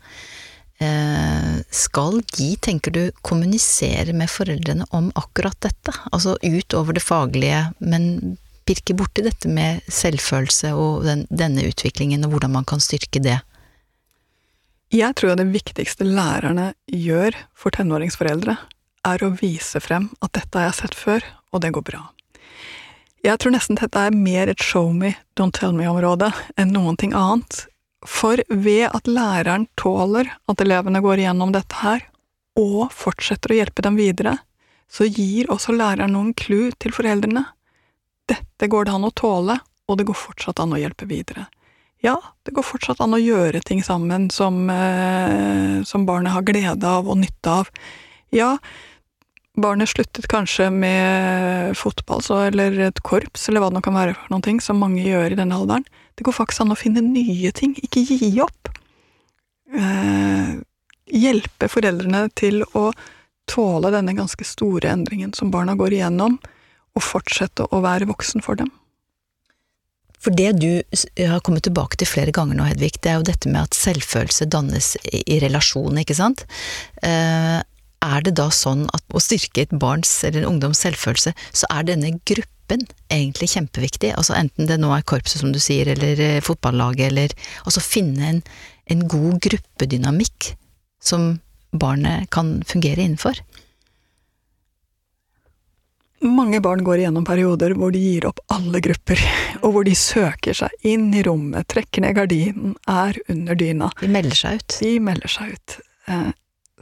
skal 1.74 2.18
de, 2.36 2.48
tenker 2.60 2.92
du, 2.92 3.04
kommunisere 3.22 4.14
med 4.18 4.32
foreldrene 4.32 4.88
om 4.92 5.12
akkurat 5.16 5.56
dette? 5.64 5.94
Altså 6.12 6.36
utover 6.44 6.98
det 6.98 7.04
faglige, 7.06 7.62
men 7.80 8.36
pirke 8.68 8.96
borti 8.98 9.24
dette 9.26 9.50
med 9.52 9.84
selvfølelse 9.92 10.74
og 10.76 11.04
den, 11.08 11.26
denne 11.32 11.66
utviklingen, 11.70 12.24
og 12.26 12.36
hvordan 12.36 12.56
man 12.58 12.68
kan 12.68 12.84
styrke 12.84 13.22
det? 13.24 13.40
Jeg 14.94 15.16
tror 15.18 15.38
det 15.40 15.50
viktigste 15.50 16.06
lærerne 16.06 16.74
gjør 16.86 17.36
for 17.58 17.74
tenåringsforeldre, 17.74 18.58
er 19.04 19.24
å 19.26 19.34
vise 19.36 19.82
frem 19.84 20.12
at 20.24 20.36
dette 20.38 20.60
har 20.60 20.70
jeg 20.70 20.80
sett 20.84 20.98
før, 20.98 21.26
og 21.52 21.64
det 21.64 21.74
går 21.76 21.86
bra. 21.88 22.04
Jeg 23.24 23.40
tror 23.40 23.56
nesten 23.56 23.80
dette 23.80 24.00
er 24.00 24.16
mer 24.16 24.52
et 24.52 24.64
show 24.64 24.92
me, 24.92 25.14
don't 25.40 25.56
tell 25.56 25.74
me-område 25.76 26.30
enn 26.60 26.74
noen 26.76 27.00
ting 27.00 27.16
annet, 27.16 27.66
for 28.10 28.42
ved 28.50 28.88
at 28.90 29.08
læreren 29.10 29.68
tåler 29.80 30.30
at 30.50 30.62
elevene 30.62 31.02
går 31.04 31.24
igjennom 31.24 31.54
dette 31.56 31.82
her, 31.82 32.06
og 32.60 32.92
fortsetter 32.94 33.54
å 33.54 33.60
hjelpe 33.62 33.86
dem 33.86 33.98
videre, 33.98 34.38
så 34.92 35.08
gir 35.10 35.50
også 35.52 35.74
læreren 35.74 36.14
noen 36.14 36.34
clou 36.38 36.70
til 36.78 36.94
foreldrene. 36.94 37.48
Dette 38.30 38.70
går 38.70 38.86
det 38.88 38.94
an 38.94 39.08
å 39.08 39.14
tåle, 39.16 39.58
og 39.90 39.98
det 40.00 40.06
går 40.08 40.18
fortsatt 40.18 40.62
an 40.62 40.76
å 40.76 40.80
hjelpe 40.80 41.08
videre. 41.10 41.48
Ja, 42.04 42.18
det 42.44 42.54
går 42.56 42.66
fortsatt 42.68 43.00
an 43.04 43.16
å 43.16 43.22
gjøre 43.22 43.62
ting 43.64 43.82
sammen 43.84 44.28
som, 44.32 44.70
eh, 44.70 45.82
som 45.88 46.06
barnet 46.06 46.34
har 46.36 46.44
glede 46.44 46.84
av 46.84 47.08
og 47.08 47.18
nytte 47.18 47.48
av. 47.48 47.70
Ja, 48.30 48.58
barnet 49.60 49.90
sluttet 49.90 50.28
kanskje 50.28 50.70
med 50.74 51.78
fotball 51.78 52.22
så, 52.26 52.40
eller 52.50 52.78
et 52.90 53.02
korps, 53.06 53.48
eller 53.48 53.62
hva 53.62 53.70
det 53.70 53.78
nå 53.78 53.84
kan 53.86 53.98
være 53.98 54.16
for 54.18 54.46
ting 54.46 54.62
som 54.64 54.82
mange 54.82 55.04
gjør 55.06 55.34
i 55.34 55.40
denne 55.40 55.58
alderen. 55.58 55.86
Det 56.18 56.26
går 56.26 56.36
faktisk 56.36 56.64
an 56.64 56.74
å 56.74 56.80
finne 56.80 57.04
nye 57.06 57.52
ting, 57.56 57.76
ikke 57.86 58.06
gi 58.06 58.32
opp. 58.44 58.72
Eh, 59.74 60.54
hjelpe 61.14 61.70
foreldrene 61.70 62.28
til 62.38 62.64
å 62.74 62.92
tåle 63.50 63.92
denne 63.94 64.16
ganske 64.18 64.46
store 64.48 64.92
endringen 64.94 65.34
som 65.38 65.52
barna 65.54 65.76
går 65.78 65.98
igjennom, 65.98 66.40
og 66.94 67.02
fortsette 67.02 67.66
å 67.74 67.82
være 67.84 68.08
voksen 68.10 68.44
for 68.46 68.58
dem. 68.60 68.70
For 70.24 70.32
det 70.32 70.54
du 70.62 70.70
har 71.20 71.42
kommet 71.44 71.66
tilbake 71.68 71.98
til 72.00 72.08
flere 72.08 72.32
ganger 72.32 72.56
nå, 72.56 72.68
Hedvig, 72.70 72.96
det 73.04 73.12
er 73.12 73.18
jo 73.20 73.28
dette 73.28 73.50
med 73.52 73.66
at 73.66 73.76
selvfølelse 73.76 74.48
dannes 74.48 74.94
i 75.04 75.40
relasjon, 75.44 76.00
ikke 76.00 76.16
sant? 76.16 76.46
Eh, 77.04 77.60
er 78.04 78.26
det 78.26 78.36
da 78.40 78.50
sånn 78.54 78.86
at 78.96 79.04
å 79.16 79.22
styrke 79.24 79.66
et 79.66 79.76
barns 79.80 80.12
eller 80.28 80.44
en 80.44 80.56
ungdoms 80.56 80.84
selvfølelse, 80.84 81.34
så 81.56 81.70
er 81.74 81.88
denne 81.88 82.14
gruppen 82.28 82.86
egentlig 83.14 83.54
kjempeviktig? 83.56 84.14
Altså 84.18 84.36
enten 84.38 84.70
det 84.70 84.80
nå 84.82 84.92
er 84.96 85.06
korpset, 85.08 85.42
som 85.42 85.54
du 85.56 85.62
sier, 85.64 85.90
eller 85.96 86.20
eh, 86.20 86.42
fotballaget, 86.44 87.12
eller 87.12 87.36
altså 87.64 87.84
finne 87.84 88.30
en, 88.30 88.44
en 88.92 89.08
god 89.12 89.40
gruppedynamikk 89.48 90.54
som 91.04 91.38
barnet 91.74 92.30
kan 92.34 92.60
fungere 92.68 93.04
innenfor? 93.04 93.40
Mange 96.24 96.62
barn 96.64 96.86
går 96.88 97.02
igjennom 97.02 97.26
perioder 97.28 97.74
hvor 97.76 97.92
de 97.92 98.00
gir 98.00 98.30
opp 98.30 98.40
alle 98.54 98.80
grupper, 98.84 99.20
og 99.60 99.74
hvor 99.76 99.84
de 99.84 99.96
søker 99.98 100.56
seg 100.56 100.88
inn 100.88 101.10
i 101.12 101.24
rommet, 101.26 101.68
trekker 101.68 102.06
ned 102.06 102.16
gardinen, 102.16 102.78
er 102.88 103.20
under 103.28 103.60
dyna. 103.60 103.90
De 104.00 104.08
melder 104.12 104.40
seg 104.40 104.62
ut. 104.62 104.78
De 104.80 104.94
melder 105.04 105.34
seg 105.36 105.58
ut. 105.58 105.76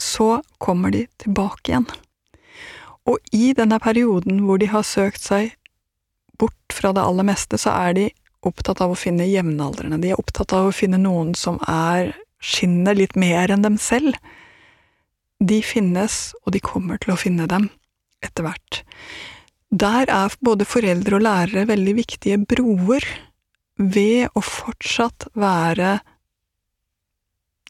Så 0.01 0.39
kommer 0.57 0.93
de 0.93 1.05
tilbake 1.21 1.71
igjen. 1.71 1.87
Og 3.09 3.17
i 3.33 3.51
denne 3.57 3.77
perioden 3.81 4.43
hvor 4.45 4.61
de 4.61 4.69
har 4.71 4.85
søkt 4.87 5.21
seg 5.23 5.53
bort 6.41 6.73
fra 6.73 6.93
det 6.95 7.03
aller 7.05 7.27
meste, 7.27 7.59
så 7.61 7.73
er 7.87 7.95
de 7.97 8.07
opptatt 8.45 8.81
av 8.81 8.93
å 8.93 8.97
finne 8.97 9.29
jevnaldrende. 9.29 9.99
De 10.01 10.11
er 10.13 10.21
opptatt 10.21 10.53
av 10.57 10.69
å 10.69 10.75
finne 10.75 10.99
noen 11.01 11.35
som 11.37 11.59
er 11.69 12.15
skinner 12.41 12.97
litt 12.97 13.13
mer 13.19 13.53
enn 13.53 13.65
dem 13.65 13.77
selv. 13.81 14.17
De 15.41 15.61
finnes, 15.65 16.33
og 16.45 16.55
de 16.55 16.61
kommer 16.63 17.01
til 17.01 17.13
å 17.13 17.19
finne 17.19 17.47
dem 17.49 17.69
etter 18.25 18.45
hvert. 18.45 18.81
Der 19.71 20.09
er 20.11 20.33
både 20.43 20.67
foreldre 20.67 21.17
og 21.17 21.25
lærere 21.25 21.69
veldig 21.69 21.93
viktige 22.01 22.41
broer 22.43 23.05
ved 23.77 24.33
å 24.37 24.43
fortsatt 24.43 25.29
være 25.37 25.99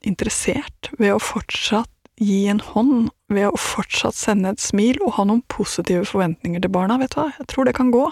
interessert, 0.08 0.90
ved 0.98 1.14
å 1.14 1.22
fortsatt 1.22 2.01
gi 2.22 2.46
en 2.52 2.62
hånd, 2.62 3.10
ved 3.32 3.48
å 3.50 3.60
fortsatt 3.60 4.18
sende 4.18 4.52
et 4.54 4.62
smil 4.62 5.00
og 5.06 5.16
ha 5.18 5.26
noen 5.28 5.42
positive 5.50 6.06
forventninger 6.10 6.62
til 6.62 6.74
barna, 6.74 7.00
vet 7.02 7.16
du 7.16 7.22
hva, 7.22 7.30
jeg 7.40 7.48
tror 7.50 7.68
det 7.68 7.78
kan 7.78 7.92
gå. 7.94 8.06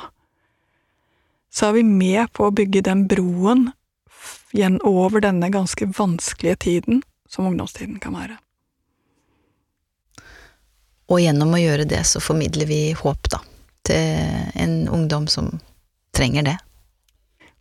Så 1.53 1.69
er 1.69 1.79
vi 1.79 1.83
med 1.85 2.31
på 2.33 2.47
å 2.47 2.53
bygge 2.55 2.85
den 2.87 3.05
broen 3.09 3.67
igjen 4.55 4.79
over 4.87 5.21
denne 5.21 5.49
ganske 5.53 5.89
vanskelige 5.97 6.61
tiden 6.65 7.03
som 7.29 7.49
ungdomstiden 7.49 7.99
kan 8.01 8.15
være. 8.17 8.37
Og 11.09 11.21
gjennom 11.23 11.53
å 11.53 11.61
gjøre 11.61 11.87
det, 11.89 12.03
så 12.05 12.21
formidler 12.21 12.69
vi 12.69 12.81
håp, 12.97 13.29
da, 13.33 13.41
til 13.85 14.57
en 14.61 14.75
ungdom 14.93 15.25
som 15.29 15.55
trenger 16.13 16.45
det. 16.45 16.57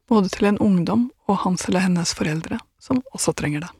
Både 0.09 0.29
til 0.33 0.51
en 0.51 0.61
ungdom 0.65 1.09
og 1.29 1.43
hans 1.45 1.65
eller 1.69 1.85
hennes 1.85 2.13
foreldre, 2.17 2.61
som 2.81 3.01
også 3.17 3.33
trenger 3.37 3.65
det. 3.65 3.73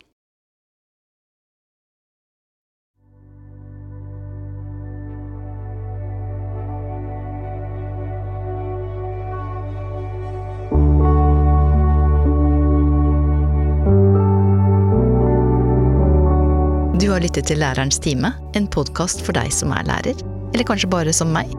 Har 17.19 17.25
lyttet 17.27 17.49
til 17.51 17.59
Lærerens 17.59 17.99
time, 17.99 18.31
en 18.55 18.69
podkast 18.71 19.25
for 19.27 19.35
deg 19.35 19.51
som 19.51 19.73
er 19.75 19.87
lærer, 19.89 20.21
eller 20.53 20.67
kanskje 20.67 20.91
bare 20.93 21.15
som 21.15 21.33
meg, 21.35 21.51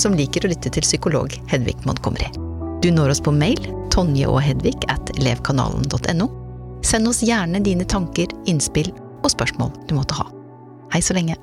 som 0.00 0.16
liker 0.16 0.46
å 0.46 0.50
lytte 0.52 0.72
til 0.72 0.86
psykolog 0.86 1.34
Hedvig 1.52 1.76
Montgomery. 1.84 2.30
Du 2.80 2.88
når 2.94 3.12
oss 3.12 3.20
på 3.20 3.34
mail 3.36 3.60
tonje 3.92 4.24
og 4.24 4.40
hedvig 4.40 4.72
at 4.88 5.12
elevkanalen.no. 5.18 6.30
Send 6.82 7.10
oss 7.10 7.20
gjerne 7.22 7.60
dine 7.60 7.84
tanker, 7.84 8.32
innspill 8.48 8.88
og 9.20 9.28
spørsmål 9.34 9.74
du 9.84 9.94
måtte 9.98 10.16
ha. 10.16 10.30
Hei 10.94 11.04
så 11.04 11.14
lenge. 11.18 11.36